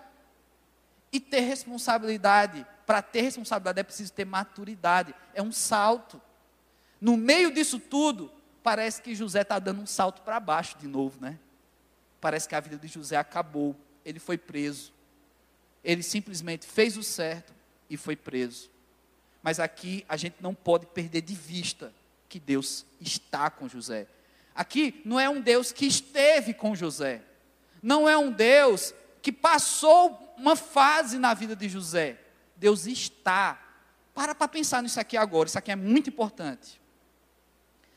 E 1.12 1.20
ter 1.20 1.40
responsabilidade, 1.40 2.66
para 2.86 3.02
ter 3.02 3.20
responsabilidade 3.20 3.80
é 3.80 3.82
preciso 3.82 4.12
ter 4.12 4.24
maturidade. 4.24 5.14
É 5.34 5.42
um 5.42 5.52
salto. 5.52 6.20
No 7.00 7.16
meio 7.16 7.52
disso 7.52 7.78
tudo, 7.78 8.32
parece 8.62 9.02
que 9.02 9.14
José 9.14 9.42
está 9.42 9.58
dando 9.58 9.82
um 9.82 9.86
salto 9.86 10.22
para 10.22 10.40
baixo 10.40 10.78
de 10.78 10.88
novo, 10.88 11.20
né? 11.20 11.38
Parece 12.20 12.48
que 12.48 12.54
a 12.54 12.60
vida 12.60 12.78
de 12.78 12.88
José 12.88 13.16
acabou. 13.16 13.76
Ele 14.04 14.18
foi 14.18 14.38
preso. 14.38 14.92
Ele 15.84 16.02
simplesmente 16.02 16.66
fez 16.66 16.96
o 16.96 17.02
certo 17.02 17.52
e 17.90 17.96
foi 17.96 18.16
preso. 18.16 18.71
Mas 19.42 19.58
aqui 19.58 20.04
a 20.08 20.16
gente 20.16 20.36
não 20.40 20.54
pode 20.54 20.86
perder 20.86 21.22
de 21.22 21.34
vista 21.34 21.92
que 22.28 22.38
Deus 22.38 22.86
está 23.00 23.50
com 23.50 23.68
José. 23.68 24.06
Aqui 24.54 25.00
não 25.04 25.18
é 25.18 25.28
um 25.28 25.40
Deus 25.40 25.72
que 25.72 25.86
esteve 25.86 26.54
com 26.54 26.74
José. 26.74 27.22
Não 27.82 28.08
é 28.08 28.16
um 28.16 28.30
Deus 28.30 28.94
que 29.20 29.32
passou 29.32 30.34
uma 30.36 30.56
fase 30.56 31.18
na 31.18 31.34
vida 31.34 31.56
de 31.56 31.68
José. 31.68 32.18
Deus 32.56 32.86
está. 32.86 33.60
Para 34.14 34.34
para 34.34 34.46
pensar 34.46 34.82
nisso 34.82 35.00
aqui 35.00 35.16
agora, 35.16 35.48
isso 35.48 35.58
aqui 35.58 35.72
é 35.72 35.76
muito 35.76 36.10
importante. 36.10 36.80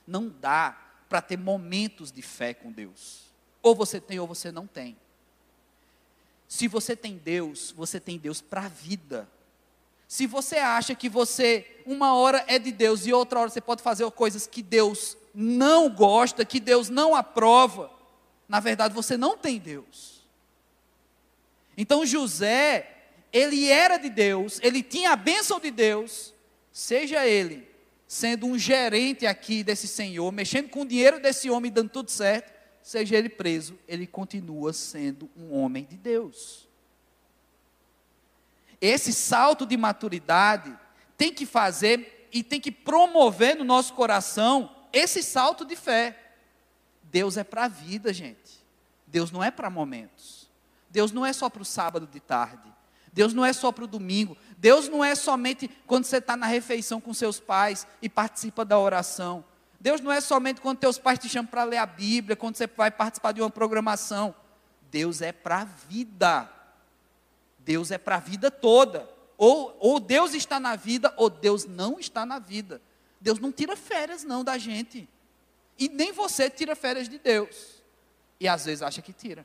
Não 0.07 0.29
dá 0.29 0.77
para 1.09 1.21
ter 1.21 1.37
momentos 1.37 2.11
de 2.11 2.21
fé 2.21 2.53
com 2.53 2.71
Deus. 2.71 3.25
Ou 3.61 3.75
você 3.75 3.99
tem 3.99 4.19
ou 4.19 4.27
você 4.27 4.51
não 4.51 4.65
tem. 4.65 4.97
Se 6.47 6.67
você 6.67 6.95
tem 6.95 7.17
Deus, 7.17 7.71
você 7.71 7.99
tem 7.99 8.17
Deus 8.17 8.41
para 8.41 8.65
a 8.65 8.69
vida. 8.69 9.27
Se 10.07 10.27
você 10.27 10.57
acha 10.57 10.93
que 10.93 11.09
você, 11.09 11.81
uma 11.85 12.15
hora 12.15 12.43
é 12.47 12.59
de 12.59 12.71
Deus 12.71 13.05
e 13.05 13.13
outra 13.13 13.39
hora 13.39 13.49
você 13.49 13.61
pode 13.61 13.81
fazer 13.81 14.09
coisas 14.11 14.45
que 14.45 14.61
Deus 14.61 15.17
não 15.33 15.89
gosta, 15.89 16.45
que 16.45 16.59
Deus 16.59 16.89
não 16.89 17.15
aprova, 17.15 17.91
na 18.47 18.59
verdade 18.59 18.93
você 18.93 19.17
não 19.17 19.37
tem 19.37 19.59
Deus. 19.59 20.23
Então 21.77 22.05
José, 22.05 22.89
ele 23.33 23.69
era 23.69 23.97
de 23.97 24.09
Deus, 24.09 24.59
ele 24.61 24.81
tinha 24.81 25.11
a 25.11 25.15
bênção 25.15 25.59
de 25.59 25.71
Deus, 25.71 26.33
seja 26.71 27.25
ele 27.25 27.67
sendo 28.07 28.45
um 28.45 28.57
gerente 28.57 29.25
aqui 29.25 29.63
desse 29.63 29.87
senhor, 29.87 30.31
mexendo 30.31 30.69
com 30.69 30.81
o 30.81 30.85
dinheiro 30.85 31.19
desse 31.19 31.49
homem, 31.49 31.71
dando 31.71 31.89
tudo 31.89 32.11
certo, 32.11 32.53
seja 32.81 33.17
ele 33.17 33.29
preso, 33.29 33.77
ele 33.87 34.05
continua 34.05 34.71
sendo 34.71 35.29
um 35.35 35.53
homem 35.53 35.83
de 35.83 35.97
Deus. 35.97 36.67
Esse 38.81 39.13
salto 39.13 39.65
de 39.65 39.77
maturidade 39.77 40.77
tem 41.17 41.33
que 41.33 41.45
fazer 41.45 42.29
e 42.31 42.43
tem 42.43 42.59
que 42.59 42.71
promover 42.71 43.55
no 43.55 43.63
nosso 43.63 43.93
coração 43.93 44.69
esse 44.91 45.23
salto 45.23 45.65
de 45.65 45.75
fé. 45.75 46.33
Deus 47.03 47.37
é 47.37 47.43
para 47.43 47.65
a 47.65 47.67
vida, 47.67 48.13
gente. 48.13 48.65
Deus 49.07 49.31
não 49.31 49.43
é 49.43 49.51
para 49.51 49.69
momentos. 49.69 50.49
Deus 50.89 51.11
não 51.11 51.25
é 51.25 51.31
só 51.33 51.49
para 51.49 51.61
o 51.61 51.65
sábado 51.65 52.07
de 52.07 52.19
tarde. 52.19 52.73
Deus 53.11 53.33
não 53.33 53.45
é 53.45 53.53
só 53.53 53.71
para 53.71 53.85
o 53.85 53.87
domingo. 53.87 54.37
Deus 54.57 54.89
não 54.89 55.03
é 55.03 55.15
somente 55.15 55.69
quando 55.87 56.03
você 56.03 56.17
está 56.17 56.35
na 56.35 56.45
refeição 56.45 56.99
com 56.99 57.13
seus 57.13 57.39
pais 57.39 57.87
e 58.01 58.09
participa 58.09 58.65
da 58.65 58.77
oração. 58.77 59.43
Deus 59.79 60.01
não 60.01 60.11
é 60.11 60.19
somente 60.19 60.59
quando 60.59 60.79
teus 60.79 60.97
pais 60.97 61.19
te 61.19 61.29
chamam 61.29 61.47
para 61.47 61.63
ler 61.63 61.77
a 61.77 61.85
Bíblia, 61.85 62.35
quando 62.35 62.55
você 62.55 62.67
vai 62.67 62.91
participar 62.91 63.31
de 63.31 63.41
uma 63.41 63.49
programação. 63.49 64.35
Deus 64.91 65.21
é 65.21 65.31
para 65.31 65.61
a 65.61 65.65
vida. 65.65 66.49
Deus 67.65 67.89
é 67.89 67.97
para 67.97 68.17
a 68.17 68.19
vida 68.19 68.51
toda. 68.51 69.09
Ou, 69.37 69.75
ou 69.79 69.99
Deus 69.99 70.33
está 70.33 70.59
na 70.59 70.75
vida, 70.75 71.13
ou 71.17 71.29
Deus 71.29 71.65
não 71.65 71.99
está 71.99 72.25
na 72.25 72.39
vida. 72.39 72.81
Deus 73.19 73.39
não 73.39 73.51
tira 73.51 73.75
férias, 73.75 74.23
não, 74.23 74.43
da 74.43 74.57
gente. 74.57 75.09
E 75.77 75.89
nem 75.89 76.13
você 76.13 76.49
tira 76.49 76.75
férias 76.75 77.09
de 77.09 77.17
Deus. 77.17 77.83
E 78.39 78.47
às 78.47 78.65
vezes 78.65 78.83
acha 78.83 79.01
que 79.01 79.11
tira. 79.11 79.43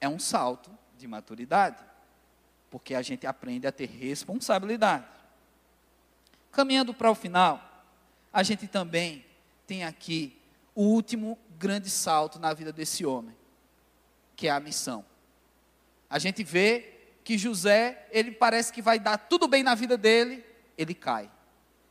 É 0.00 0.08
um 0.08 0.18
salto 0.18 0.70
de 0.98 1.06
maturidade. 1.06 1.82
Porque 2.68 2.94
a 2.94 3.02
gente 3.02 3.26
aprende 3.26 3.66
a 3.66 3.72
ter 3.72 3.88
responsabilidade. 3.88 5.06
Caminhando 6.50 6.92
para 6.92 7.10
o 7.10 7.14
final, 7.14 7.62
a 8.32 8.42
gente 8.42 8.66
também 8.66 9.24
tem 9.66 9.84
aqui 9.84 10.36
o 10.74 10.82
último 10.82 11.38
grande 11.56 11.88
salto 11.88 12.38
na 12.38 12.52
vida 12.52 12.72
desse 12.72 13.06
homem, 13.06 13.34
que 14.34 14.48
é 14.48 14.50
a 14.50 14.60
missão. 14.60 15.04
A 16.10 16.18
gente 16.18 16.42
vê 16.42 16.95
que 17.26 17.36
José, 17.36 18.06
ele 18.12 18.30
parece 18.30 18.72
que 18.72 18.80
vai 18.80 19.00
dar 19.00 19.18
tudo 19.18 19.48
bem 19.48 19.64
na 19.64 19.74
vida 19.74 19.98
dele, 19.98 20.44
ele 20.78 20.94
cai. 20.94 21.28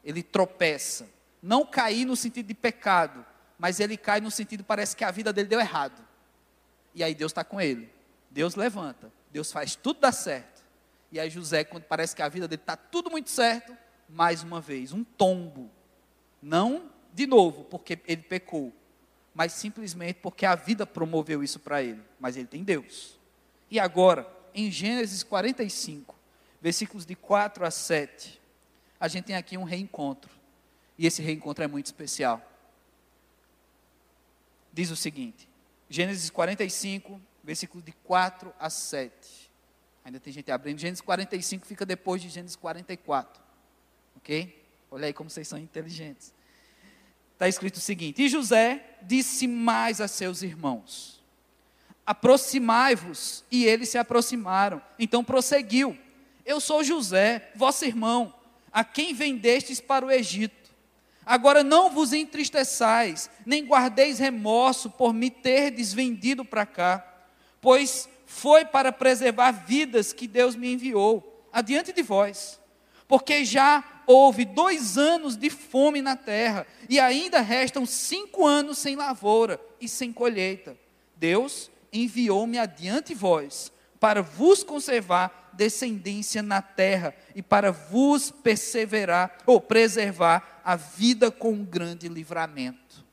Ele 0.01 0.23
tropeça. 0.23 1.09
Não 1.43 1.65
cair 1.65 2.05
no 2.05 2.15
sentido 2.15 2.45
de 2.45 2.53
pecado, 2.53 3.25
mas 3.59 3.81
ele 3.81 3.97
cai 3.97 4.21
no 4.21 4.31
sentido 4.31 4.63
parece 4.63 4.95
que 4.95 5.03
a 5.03 5.11
vida 5.11 5.33
dele 5.33 5.49
deu 5.49 5.59
errado. 5.59 6.01
E 6.93 7.03
aí 7.03 7.13
Deus 7.13 7.33
está 7.33 7.43
com 7.43 7.59
ele. 7.59 7.91
Deus 8.31 8.55
levanta. 8.55 9.11
Deus 9.29 9.51
faz 9.51 9.75
tudo 9.75 9.99
dar 9.99 10.13
certo. 10.13 10.63
E 11.11 11.19
aí 11.19 11.29
José, 11.29 11.65
quando 11.65 11.83
parece 11.83 12.15
que 12.15 12.21
a 12.21 12.29
vida 12.29 12.47
dele 12.47 12.61
está 12.61 12.77
tudo 12.77 13.11
muito 13.11 13.29
certo, 13.29 13.77
mais 14.07 14.41
uma 14.41 14.61
vez, 14.61 14.93
um 14.93 15.03
tombo. 15.03 15.69
Não 16.41 16.89
de 17.13 17.27
novo, 17.27 17.65
porque 17.65 17.99
ele 18.07 18.21
pecou, 18.21 18.71
mas 19.33 19.51
simplesmente 19.51 20.19
porque 20.21 20.45
a 20.45 20.55
vida 20.55 20.87
promoveu 20.87 21.43
isso 21.43 21.59
para 21.59 21.83
ele. 21.83 22.01
Mas 22.21 22.37
ele 22.37 22.47
tem 22.47 22.63
Deus. 22.63 23.19
E 23.69 23.77
agora, 23.77 24.33
em 24.55 24.71
Gênesis 24.71 25.21
45, 25.21 26.15
versículos 26.61 27.05
de 27.05 27.13
4 27.13 27.65
a 27.65 27.69
7, 27.69 28.41
a 28.99 29.07
gente 29.07 29.25
tem 29.25 29.35
aqui 29.35 29.57
um 29.57 29.63
reencontro. 29.63 30.31
E 30.97 31.05
esse 31.05 31.21
reencontro 31.21 31.63
é 31.63 31.67
muito 31.67 31.87
especial. 31.87 32.41
Diz 34.71 34.89
o 34.89 34.95
seguinte: 34.95 35.47
Gênesis 35.89 36.29
45, 36.29 37.21
versículos 37.43 37.83
de 37.83 37.91
4 37.91 38.53
a 38.57 38.69
7. 38.69 39.51
Ainda 40.05 40.19
tem 40.19 40.31
gente 40.31 40.51
abrindo. 40.51 40.79
Gênesis 40.79 41.01
45 41.01 41.65
fica 41.65 41.85
depois 41.85 42.21
de 42.21 42.29
Gênesis 42.29 42.55
44. 42.55 43.43
Ok? 44.17 44.63
Olha 44.89 45.07
aí 45.07 45.13
como 45.13 45.29
vocês 45.29 45.47
são 45.47 45.59
inteligentes. 45.59 46.33
Está 47.33 47.49
escrito 47.49 47.75
o 47.75 47.81
seguinte: 47.81 48.21
E 48.21 48.29
José 48.29 48.97
disse 49.01 49.47
mais 49.47 49.99
a 49.99 50.07
seus 50.07 50.41
irmãos: 50.41 51.21
aproximai-vos. 52.05 53.43
E 53.51 53.65
eles 53.65 53.89
se 53.89 53.97
aproximaram. 53.97 54.81
Então 54.99 55.23
prosseguiu: 55.23 55.97
Eu 56.45 56.59
sou 56.59 56.83
José, 56.83 57.51
vosso 57.55 57.85
irmão, 57.85 58.33
a 58.71 58.83
quem 58.83 59.13
vendestes 59.13 59.79
para 59.79 60.05
o 60.05 60.11
Egito. 60.11 60.65
Agora 61.25 61.63
não 61.63 61.89
vos 61.89 62.13
entristeçais, 62.13 63.29
nem 63.45 63.65
guardeis 63.65 64.19
remorso 64.19 64.91
por 64.91 65.11
me 65.11 65.31
terdes 65.31 65.91
vendido 65.91 66.45
para 66.45 66.67
cá, 66.67 67.03
pois 67.59 68.07
foi 68.27 68.63
para 68.63 68.91
preservar 68.91 69.51
vidas 69.51 70.13
que 70.13 70.27
Deus 70.27 70.55
me 70.55 70.71
enviou 70.71 71.47
adiante 71.51 71.91
de 71.91 72.03
vós. 72.03 72.59
Porque 73.07 73.43
já 73.43 73.83
houve 74.05 74.45
dois 74.45 74.99
anos 74.99 75.35
de 75.35 75.49
fome 75.49 75.99
na 76.01 76.15
terra, 76.15 76.67
e 76.87 76.99
ainda 76.99 77.41
restam 77.41 77.87
cinco 77.87 78.45
anos 78.45 78.77
sem 78.77 78.95
lavoura 78.95 79.59
e 79.81 79.87
sem 79.87 80.13
colheita. 80.13 80.77
Deus 81.15 81.71
enviou-me 82.03 82.57
adiante 82.57 83.13
vós, 83.13 83.71
para 83.99 84.21
vos 84.21 84.63
conservar 84.63 85.49
descendência 85.53 86.43
na 86.43 86.61
terra 86.61 87.15
e 87.33 87.41
para 87.41 87.71
vos 87.71 88.29
perseverar 88.29 89.37
ou 89.45 89.61
preservar 89.61 90.61
a 90.63 90.75
vida 90.75 91.31
com 91.31 91.53
um 91.53 91.63
grande 91.63 92.07
livramento. 92.07 93.05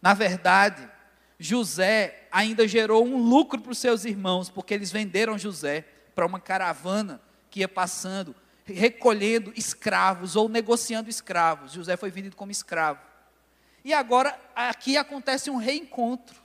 Na 0.00 0.14
verdade, 0.14 0.88
José 1.38 2.26
ainda 2.30 2.68
gerou 2.68 3.04
um 3.04 3.16
lucro 3.16 3.60
para 3.60 3.72
os 3.72 3.78
seus 3.78 4.04
irmãos, 4.04 4.50
porque 4.50 4.74
eles 4.74 4.90
venderam 4.90 5.38
José 5.38 5.84
para 6.14 6.26
uma 6.26 6.38
caravana 6.38 7.20
que 7.50 7.60
ia 7.60 7.68
passando, 7.68 8.34
recolhendo 8.64 9.52
escravos 9.56 10.36
ou 10.36 10.48
negociando 10.48 11.08
escravos. 11.08 11.72
José 11.72 11.96
foi 11.96 12.10
vendido 12.10 12.36
como 12.36 12.52
escravo. 12.52 13.00
E 13.84 13.92
agora 13.92 14.38
aqui 14.54 14.96
acontece 14.96 15.50
um 15.50 15.56
reencontro. 15.56 16.39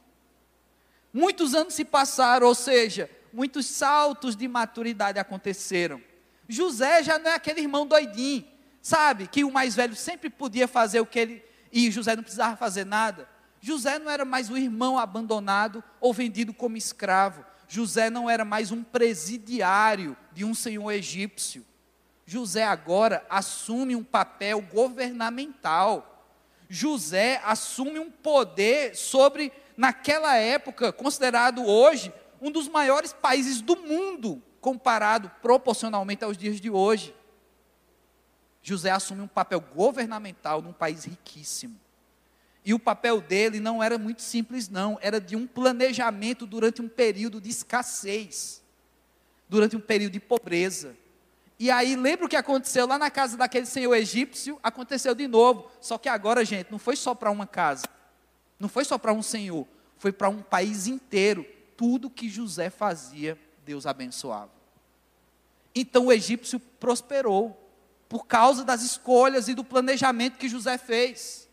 Muitos 1.15 1.56
anos 1.56 1.73
se 1.73 1.86
passaram, 1.86 2.45
ou 2.45 2.54
seja, 2.54 3.10
muitos 3.32 3.67
saltos 3.67 4.36
de 4.36 4.49
maturidade 4.49 5.17
aconteceram. 5.17 6.01
José 6.45 7.01
já 7.04 7.17
não 7.17 7.32
é 7.32 7.36
aquele 7.36 7.62
irmão 7.62 7.88
doidinho, 7.88 8.43
sabe? 8.82 9.25
Que 9.25 9.45
o 9.45 9.49
mais 9.49 9.73
velho 9.73 9.95
sempre 9.95 10.30
podia 10.30 10.67
fazer 10.67 10.99
o 10.99 11.06
que 11.06 11.17
ele. 11.17 11.45
E 11.71 11.89
José 11.89 12.17
não 12.17 12.21
precisava 12.21 12.58
fazer 12.58 12.86
nada. 12.86 13.30
José 13.62 13.97
não 13.97 14.12
era 14.12 14.25
mais 14.25 14.49
o 14.49 14.58
irmão 14.58 14.99
abandonado 14.99 15.82
ou 16.01 16.13
vendido 16.13 16.54
como 16.54 16.75
escravo. 16.75 17.45
José 17.65 18.10
não 18.10 18.30
era 18.30 18.43
mais 18.43 18.73
um 18.73 18.84
presidiário 18.84 20.17
de 20.34 20.43
um 20.43 20.54
senhor 20.54 20.91
egípcio. 20.91 21.65
José 22.25 22.65
agora 22.65 23.25
assume 23.30 23.95
um 23.95 24.04
papel 24.04 24.60
governamental. 24.60 26.28
José 26.67 27.39
assume 27.45 27.99
um 27.99 28.12
poder 28.12 28.97
sobre 28.97 29.54
naquela 29.77 30.35
época, 30.35 30.91
considerado 30.91 31.65
hoje 31.65 32.13
um 32.41 32.51
dos 32.51 32.67
maiores 32.67 33.13
países 33.13 33.61
do 33.61 33.75
mundo, 33.75 34.41
comparado 34.61 35.31
proporcionalmente 35.41 36.23
aos 36.23 36.38
dias 36.38 36.59
de 36.59 36.69
hoje. 36.69 37.15
José 38.61 38.89
assume 38.89 39.21
um 39.21 39.27
papel 39.27 39.61
governamental 39.61 40.61
num 40.61 40.73
país 40.73 41.05
riquíssimo. 41.05 41.79
E 42.65 42.73
o 42.73 42.79
papel 42.79 43.21
dele 43.21 43.59
não 43.59 43.83
era 43.83 43.97
muito 43.97 44.23
simples, 44.23 44.67
não, 44.67 44.97
era 45.01 45.21
de 45.21 45.35
um 45.35 45.45
planejamento 45.45 46.47
durante 46.47 46.81
um 46.81 46.89
período 46.89 47.39
de 47.39 47.49
escassez, 47.49 48.63
durante 49.47 49.75
um 49.75 49.79
período 49.79 50.13
de 50.13 50.19
pobreza. 50.19 50.97
E 51.59 51.69
aí, 51.69 51.95
lembra 51.95 52.25
o 52.25 52.29
que 52.29 52.35
aconteceu 52.35 52.88
lá 52.88 52.97
na 52.97 53.11
casa 53.11 53.38
daquele 53.38 53.67
senhor 53.67 53.93
egípcio? 53.93 54.59
Aconteceu 54.63 55.13
de 55.13 55.27
novo, 55.27 55.69
só 55.79 55.97
que 55.99 56.09
agora, 56.09 56.43
gente, 56.43 56.71
não 56.71 56.79
foi 56.79 56.95
só 56.95 57.13
para 57.13 57.29
uma 57.29 57.45
casa. 57.45 57.85
Não 58.60 58.70
foi 58.70 58.86
só 58.86 58.98
para 58.98 59.13
um 59.13 59.22
senhor, 59.22 59.68
foi 59.98 60.12
para 60.12 60.30
um 60.30 60.41
país 60.41 60.88
inteiro. 60.88 61.46
Tudo 61.76 62.10
que 62.10 62.30
José 62.30 62.70
fazia, 62.70 63.38
Deus 63.65 63.86
abençoava. 63.86 64.52
Então 65.74 66.06
o 66.06 66.13
egípcio 66.13 66.60
prosperou 66.60 67.62
por 68.08 68.26
causa 68.26 68.63
das 68.63 68.82
escolhas 68.82 69.48
e 69.48 69.54
do 69.54 69.63
planejamento 69.63 70.38
que 70.38 70.48
José 70.48 70.78
fez. 70.78 71.50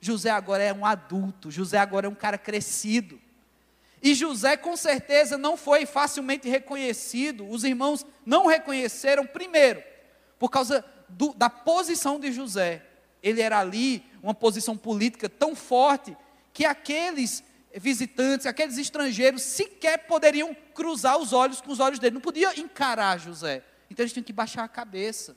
José 0.00 0.30
agora 0.30 0.62
é 0.62 0.72
um 0.72 0.86
adulto, 0.86 1.50
José 1.50 1.78
agora 1.78 2.06
é 2.06 2.08
um 2.08 2.14
cara 2.14 2.38
crescido. 2.38 3.20
E 4.02 4.14
José, 4.14 4.56
com 4.56 4.76
certeza, 4.76 5.38
não 5.38 5.56
foi 5.56 5.86
facilmente 5.86 6.48
reconhecido, 6.48 7.48
os 7.48 7.64
irmãos 7.64 8.04
não 8.24 8.46
reconheceram, 8.46 9.26
primeiro, 9.26 9.82
por 10.38 10.50
causa 10.50 10.84
do, 11.08 11.32
da 11.32 11.48
posição 11.48 12.20
de 12.20 12.30
José. 12.30 12.84
Ele 13.22 13.40
era 13.40 13.58
ali 13.58 14.04
uma 14.24 14.34
posição 14.34 14.74
política 14.76 15.28
tão 15.28 15.54
forte 15.54 16.16
que 16.52 16.64
aqueles 16.64 17.44
visitantes, 17.76 18.46
aqueles 18.46 18.78
estrangeiros 18.78 19.42
sequer 19.42 20.06
poderiam 20.06 20.56
cruzar 20.72 21.18
os 21.18 21.32
olhos 21.32 21.60
com 21.60 21.70
os 21.70 21.78
olhos 21.78 21.98
dele, 21.98 22.14
não 22.14 22.20
podia 22.20 22.58
encarar 22.58 23.18
José. 23.18 23.62
Então 23.90 24.02
eles 24.02 24.12
tinham 24.12 24.24
que 24.24 24.32
baixar 24.32 24.64
a 24.64 24.68
cabeça. 24.68 25.36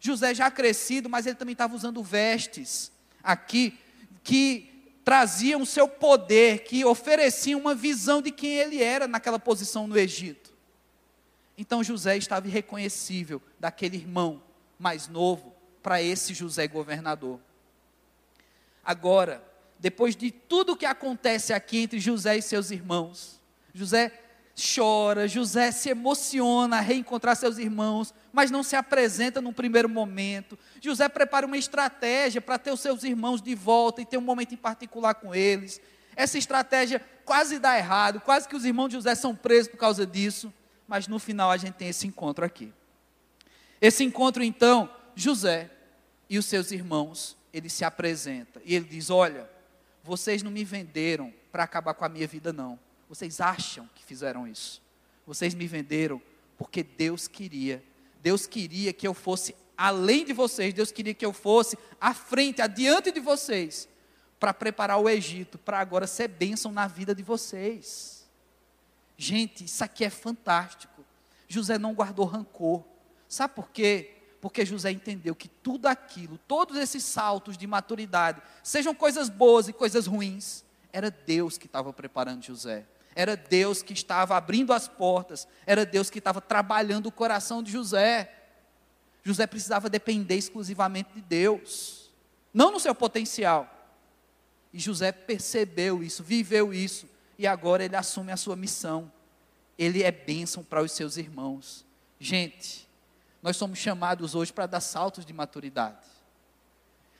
José 0.00 0.34
já 0.34 0.50
crescido, 0.50 1.08
mas 1.08 1.26
ele 1.26 1.34
também 1.34 1.52
estava 1.52 1.74
usando 1.74 2.02
vestes 2.02 2.90
aqui 3.22 3.78
que 4.22 4.70
traziam 5.04 5.60
o 5.60 5.66
seu 5.66 5.86
poder, 5.86 6.64
que 6.64 6.82
ofereciam 6.82 7.60
uma 7.60 7.74
visão 7.74 8.22
de 8.22 8.30
quem 8.30 8.54
ele 8.54 8.82
era 8.82 9.06
naquela 9.06 9.38
posição 9.38 9.86
no 9.86 9.98
Egito. 9.98 10.50
Então 11.58 11.84
José 11.84 12.16
estava 12.16 12.48
irreconhecível 12.48 13.40
daquele 13.60 13.98
irmão 13.98 14.42
mais 14.78 15.08
novo 15.08 15.54
para 15.82 16.00
esse 16.00 16.32
José 16.32 16.66
governador. 16.66 17.38
Agora, 18.84 19.42
depois 19.78 20.14
de 20.14 20.30
tudo 20.30 20.76
que 20.76 20.86
acontece 20.86 21.52
aqui 21.52 21.78
entre 21.78 21.98
José 21.98 22.36
e 22.36 22.42
seus 22.42 22.70
irmãos, 22.70 23.40
José 23.72 24.12
chora, 24.56 25.26
José 25.26 25.72
se 25.72 25.88
emociona 25.90 26.76
a 26.76 26.80
reencontrar 26.80 27.34
seus 27.34 27.58
irmãos, 27.58 28.14
mas 28.32 28.50
não 28.50 28.62
se 28.62 28.76
apresenta 28.76 29.40
num 29.40 29.52
primeiro 29.52 29.88
momento. 29.88 30.58
José 30.80 31.08
prepara 31.08 31.46
uma 31.46 31.58
estratégia 31.58 32.40
para 32.40 32.58
ter 32.58 32.72
os 32.72 32.80
seus 32.80 33.02
irmãos 33.02 33.42
de 33.42 33.54
volta 33.54 34.00
e 34.00 34.06
ter 34.06 34.16
um 34.16 34.22
momento 34.22 34.54
em 34.54 34.56
particular 34.56 35.14
com 35.14 35.34
eles. 35.34 35.80
Essa 36.14 36.38
estratégia 36.38 37.04
quase 37.24 37.58
dá 37.58 37.76
errado, 37.76 38.20
quase 38.20 38.48
que 38.48 38.54
os 38.54 38.64
irmãos 38.64 38.88
de 38.88 38.94
José 38.94 39.14
são 39.14 39.34
presos 39.34 39.68
por 39.68 39.78
causa 39.78 40.06
disso, 40.06 40.52
mas 40.86 41.08
no 41.08 41.18
final 41.18 41.50
a 41.50 41.56
gente 41.56 41.74
tem 41.74 41.88
esse 41.88 42.06
encontro 42.06 42.44
aqui. 42.44 42.72
Esse 43.80 44.04
encontro 44.04 44.42
então, 44.42 44.88
José 45.16 45.70
e 46.30 46.38
os 46.38 46.46
seus 46.46 46.70
irmãos 46.70 47.36
ele 47.54 47.70
se 47.70 47.84
apresenta 47.84 48.60
e 48.64 48.74
ele 48.74 48.84
diz: 48.84 49.08
Olha, 49.08 49.48
vocês 50.02 50.42
não 50.42 50.50
me 50.50 50.64
venderam 50.64 51.32
para 51.52 51.62
acabar 51.62 51.94
com 51.94 52.04
a 52.04 52.08
minha 52.08 52.26
vida, 52.26 52.52
não. 52.52 52.78
Vocês 53.08 53.40
acham 53.40 53.88
que 53.94 54.04
fizeram 54.04 54.46
isso? 54.46 54.82
Vocês 55.24 55.54
me 55.54 55.66
venderam 55.68 56.20
porque 56.58 56.82
Deus 56.82 57.28
queria. 57.28 57.82
Deus 58.20 58.46
queria 58.46 58.92
que 58.92 59.06
eu 59.06 59.14
fosse 59.14 59.54
além 59.76 60.24
de 60.24 60.32
vocês, 60.32 60.74
Deus 60.74 60.90
queria 60.90 61.14
que 61.14 61.24
eu 61.24 61.32
fosse 61.32 61.78
à 62.00 62.12
frente, 62.14 62.62
adiante 62.62 63.10
de 63.10 63.20
vocês, 63.20 63.88
para 64.38 64.54
preparar 64.54 64.98
o 64.98 65.08
Egito, 65.08 65.58
para 65.58 65.78
agora 65.78 66.06
ser 66.06 66.28
bênção 66.28 66.72
na 66.72 66.86
vida 66.86 67.14
de 67.14 67.22
vocês. 67.22 68.26
Gente, 69.16 69.64
isso 69.64 69.82
aqui 69.84 70.04
é 70.04 70.10
fantástico. 70.10 71.04
José 71.48 71.78
não 71.78 71.94
guardou 71.94 72.24
rancor. 72.24 72.82
Sabe 73.28 73.54
por 73.54 73.70
quê? 73.70 74.13
Porque 74.44 74.62
José 74.62 74.90
entendeu 74.90 75.34
que 75.34 75.48
tudo 75.48 75.86
aquilo, 75.86 76.36
todos 76.46 76.76
esses 76.76 77.02
saltos 77.02 77.56
de 77.56 77.66
maturidade, 77.66 78.42
sejam 78.62 78.94
coisas 78.94 79.30
boas 79.30 79.68
e 79.68 79.72
coisas 79.72 80.06
ruins, 80.06 80.62
era 80.92 81.10
Deus 81.10 81.56
que 81.56 81.64
estava 81.64 81.94
preparando 81.94 82.44
José. 82.44 82.84
Era 83.16 83.38
Deus 83.38 83.82
que 83.82 83.94
estava 83.94 84.36
abrindo 84.36 84.74
as 84.74 84.86
portas, 84.86 85.48
era 85.64 85.86
Deus 85.86 86.10
que 86.10 86.18
estava 86.18 86.42
trabalhando 86.42 87.06
o 87.06 87.10
coração 87.10 87.62
de 87.62 87.72
José. 87.72 88.30
José 89.22 89.46
precisava 89.46 89.88
depender 89.88 90.36
exclusivamente 90.36 91.14
de 91.14 91.22
Deus, 91.22 92.12
não 92.52 92.70
no 92.70 92.78
seu 92.78 92.94
potencial. 92.94 93.66
E 94.74 94.78
José 94.78 95.10
percebeu 95.10 96.02
isso, 96.02 96.22
viveu 96.22 96.74
isso, 96.74 97.08
e 97.38 97.46
agora 97.46 97.82
ele 97.82 97.96
assume 97.96 98.30
a 98.30 98.36
sua 98.36 98.56
missão. 98.56 99.10
Ele 99.78 100.02
é 100.02 100.12
bênção 100.12 100.62
para 100.62 100.82
os 100.82 100.92
seus 100.92 101.16
irmãos. 101.16 101.82
Gente, 102.20 102.84
nós 103.44 103.58
somos 103.58 103.78
chamados 103.78 104.34
hoje 104.34 104.50
para 104.50 104.64
dar 104.64 104.80
saltos 104.80 105.26
de 105.26 105.30
maturidade. 105.34 105.98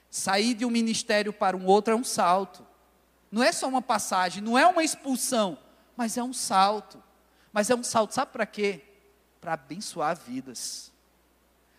Sair 0.09 0.55
de 0.55 0.65
um 0.65 0.71
ministério 0.71 1.35
para 1.35 1.55
um 1.55 1.67
outro 1.67 1.93
é 1.93 1.97
um 1.97 2.03
salto. 2.03 2.67
Não 3.31 3.43
é 3.43 3.53
só 3.53 3.69
uma 3.69 3.83
passagem, 3.83 4.43
não 4.43 4.57
é 4.57 4.67
uma 4.67 4.83
expulsão, 4.83 5.59
mas 5.95 6.17
é 6.17 6.23
um 6.23 6.33
salto. 6.33 7.03
Mas 7.53 7.69
é 7.69 7.75
um 7.75 7.85
salto, 7.85 8.15
sabe 8.15 8.33
para 8.33 8.47
quê? 8.47 8.81
Para 9.39 9.53
abençoar 9.53 10.17
vidas. 10.17 10.91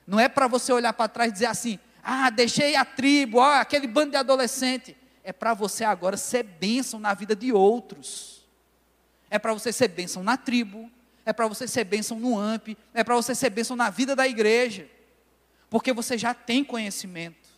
Não 0.05 0.19
é 0.19 0.29
para 0.29 0.47
você 0.47 0.71
olhar 0.71 0.93
para 0.93 1.09
trás 1.09 1.31
e 1.31 1.33
dizer 1.33 1.47
assim: 1.47 1.79
ah, 2.03 2.29
deixei 2.29 2.75
a 2.75 2.85
tribo, 2.85 3.39
ó, 3.39 3.53
aquele 3.55 3.87
bando 3.87 4.11
de 4.11 4.17
adolescente. 4.17 4.95
É 5.23 5.33
para 5.33 5.55
você 5.55 5.83
agora 5.83 6.17
ser 6.17 6.43
bênção 6.43 6.99
na 6.99 7.15
vida 7.15 7.35
de 7.35 7.51
outros. 7.51 8.45
É 9.27 9.39
para 9.39 9.53
você 9.55 9.73
ser 9.73 9.87
bênção 9.87 10.21
na 10.21 10.37
tribo. 10.37 10.91
É 11.25 11.33
para 11.33 11.47
você 11.47 11.67
ser 11.67 11.83
bênção 11.83 12.19
no 12.19 12.37
AMP. 12.37 12.77
É 12.93 13.03
para 13.03 13.15
você 13.15 13.33
ser 13.33 13.49
bênção 13.49 13.75
na 13.75 13.89
vida 13.89 14.15
da 14.15 14.27
igreja. 14.27 14.87
Porque 15.69 15.91
você 15.91 16.17
já 16.17 16.33
tem 16.33 16.63
conhecimento. 16.63 17.49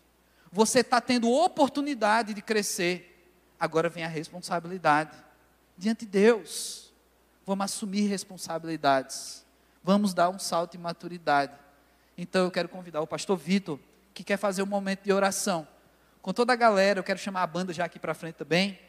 Você 0.51 0.79
está 0.79 1.01
tendo 1.01 1.29
oportunidade 1.29 2.33
de 2.33 2.41
crescer. 2.41 3.29
Agora 3.59 3.89
vem 3.89 4.03
a 4.03 4.07
responsabilidade. 4.07 5.17
Diante 5.77 6.05
de 6.05 6.11
Deus. 6.11 6.93
Vamos 7.45 7.65
assumir 7.65 8.07
responsabilidades. 8.07 9.45
Vamos 9.83 10.13
dar 10.13 10.29
um 10.29 10.39
salto 10.39 10.71
de 10.73 10.77
maturidade. 10.77 11.53
Então 12.17 12.45
eu 12.45 12.51
quero 12.51 12.67
convidar 12.67 13.01
o 13.01 13.07
pastor 13.07 13.37
Vitor, 13.37 13.79
que 14.13 14.23
quer 14.23 14.37
fazer 14.37 14.63
um 14.63 14.65
momento 14.65 15.03
de 15.03 15.13
oração. 15.13 15.67
Com 16.21 16.33
toda 16.33 16.51
a 16.51 16.55
galera, 16.55 16.99
eu 16.99 17.03
quero 17.03 17.19
chamar 17.19 17.43
a 17.43 17.47
banda 17.47 17.71
já 17.71 17.85
aqui 17.85 17.99
para 17.99 18.13
frente 18.13 18.35
também, 18.35 18.79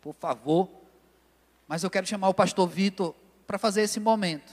por 0.00 0.14
favor. 0.14 0.70
Mas 1.66 1.82
eu 1.82 1.90
quero 1.90 2.06
chamar 2.06 2.28
o 2.28 2.34
pastor 2.34 2.68
Vitor 2.68 3.14
para 3.46 3.58
fazer 3.58 3.82
esse 3.82 4.00
momento, 4.00 4.52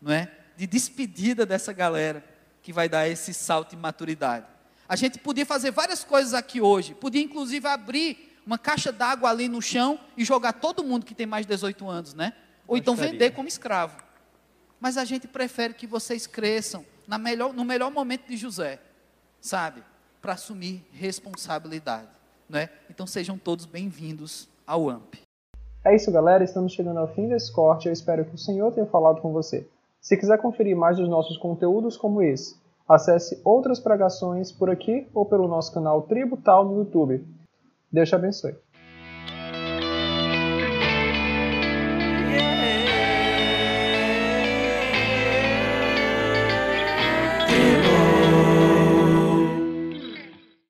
não 0.00 0.12
é? 0.12 0.30
De 0.56 0.66
despedida 0.66 1.44
dessa 1.44 1.72
galera 1.72 2.24
que 2.62 2.72
vai 2.72 2.88
dar 2.88 3.08
esse 3.08 3.34
salto 3.34 3.70
de 3.70 3.76
maturidade. 3.76 4.46
A 4.88 4.96
gente 4.96 5.18
podia 5.18 5.44
fazer 5.44 5.70
várias 5.70 6.04
coisas 6.04 6.34
aqui 6.34 6.60
hoje, 6.60 6.94
podia 6.94 7.22
inclusive 7.22 7.66
abrir 7.66 8.36
uma 8.46 8.56
caixa 8.56 8.90
d'água 8.90 9.28
ali 9.28 9.48
no 9.48 9.60
chão 9.60 10.00
e 10.16 10.24
jogar 10.24 10.54
todo 10.54 10.82
mundo 10.82 11.04
que 11.04 11.14
tem 11.14 11.26
mais 11.26 11.44
de 11.44 11.52
18 11.52 11.86
anos, 11.88 12.14
né? 12.14 12.32
Ou 12.66 12.76
então 12.76 12.96
vender 12.96 13.32
como 13.32 13.48
escravo. 13.48 14.02
Mas 14.80 14.96
a 14.96 15.04
gente 15.04 15.26
prefere 15.28 15.74
que 15.74 15.86
vocês 15.86 16.26
cresçam 16.26 16.84
na 17.06 17.18
melhor, 17.18 17.52
no 17.52 17.64
melhor 17.64 17.90
momento 17.90 18.26
de 18.26 18.36
José, 18.36 18.80
sabe? 19.40 19.82
Para 20.22 20.32
assumir 20.34 20.86
responsabilidade, 20.92 22.08
né? 22.48 22.70
Então 22.88 23.06
sejam 23.06 23.36
todos 23.36 23.66
bem-vindos 23.66 24.48
ao 24.66 24.88
AMP. 24.88 25.27
É 25.88 25.94
isso, 25.94 26.12
galera. 26.12 26.44
Estamos 26.44 26.74
chegando 26.74 27.00
ao 27.00 27.08
fim 27.08 27.28
desse 27.28 27.50
corte. 27.50 27.86
Eu 27.86 27.94
espero 27.94 28.22
que 28.22 28.34
o 28.34 28.38
Senhor 28.38 28.70
tenha 28.72 28.86
falado 28.86 29.22
com 29.22 29.32
você. 29.32 29.66
Se 30.02 30.18
quiser 30.18 30.36
conferir 30.36 30.76
mais 30.76 30.98
dos 30.98 31.08
nossos 31.08 31.38
conteúdos 31.38 31.96
como 31.96 32.20
esse, 32.20 32.56
acesse 32.86 33.40
outras 33.42 33.80
pregações 33.80 34.52
por 34.52 34.68
aqui 34.68 35.08
ou 35.14 35.24
pelo 35.24 35.48
nosso 35.48 35.72
canal 35.72 36.02
Tributal 36.02 36.62
no 36.66 36.76
YouTube. 36.80 37.24
Deus 37.90 38.06
te 38.06 38.14
abençoe. 38.14 38.54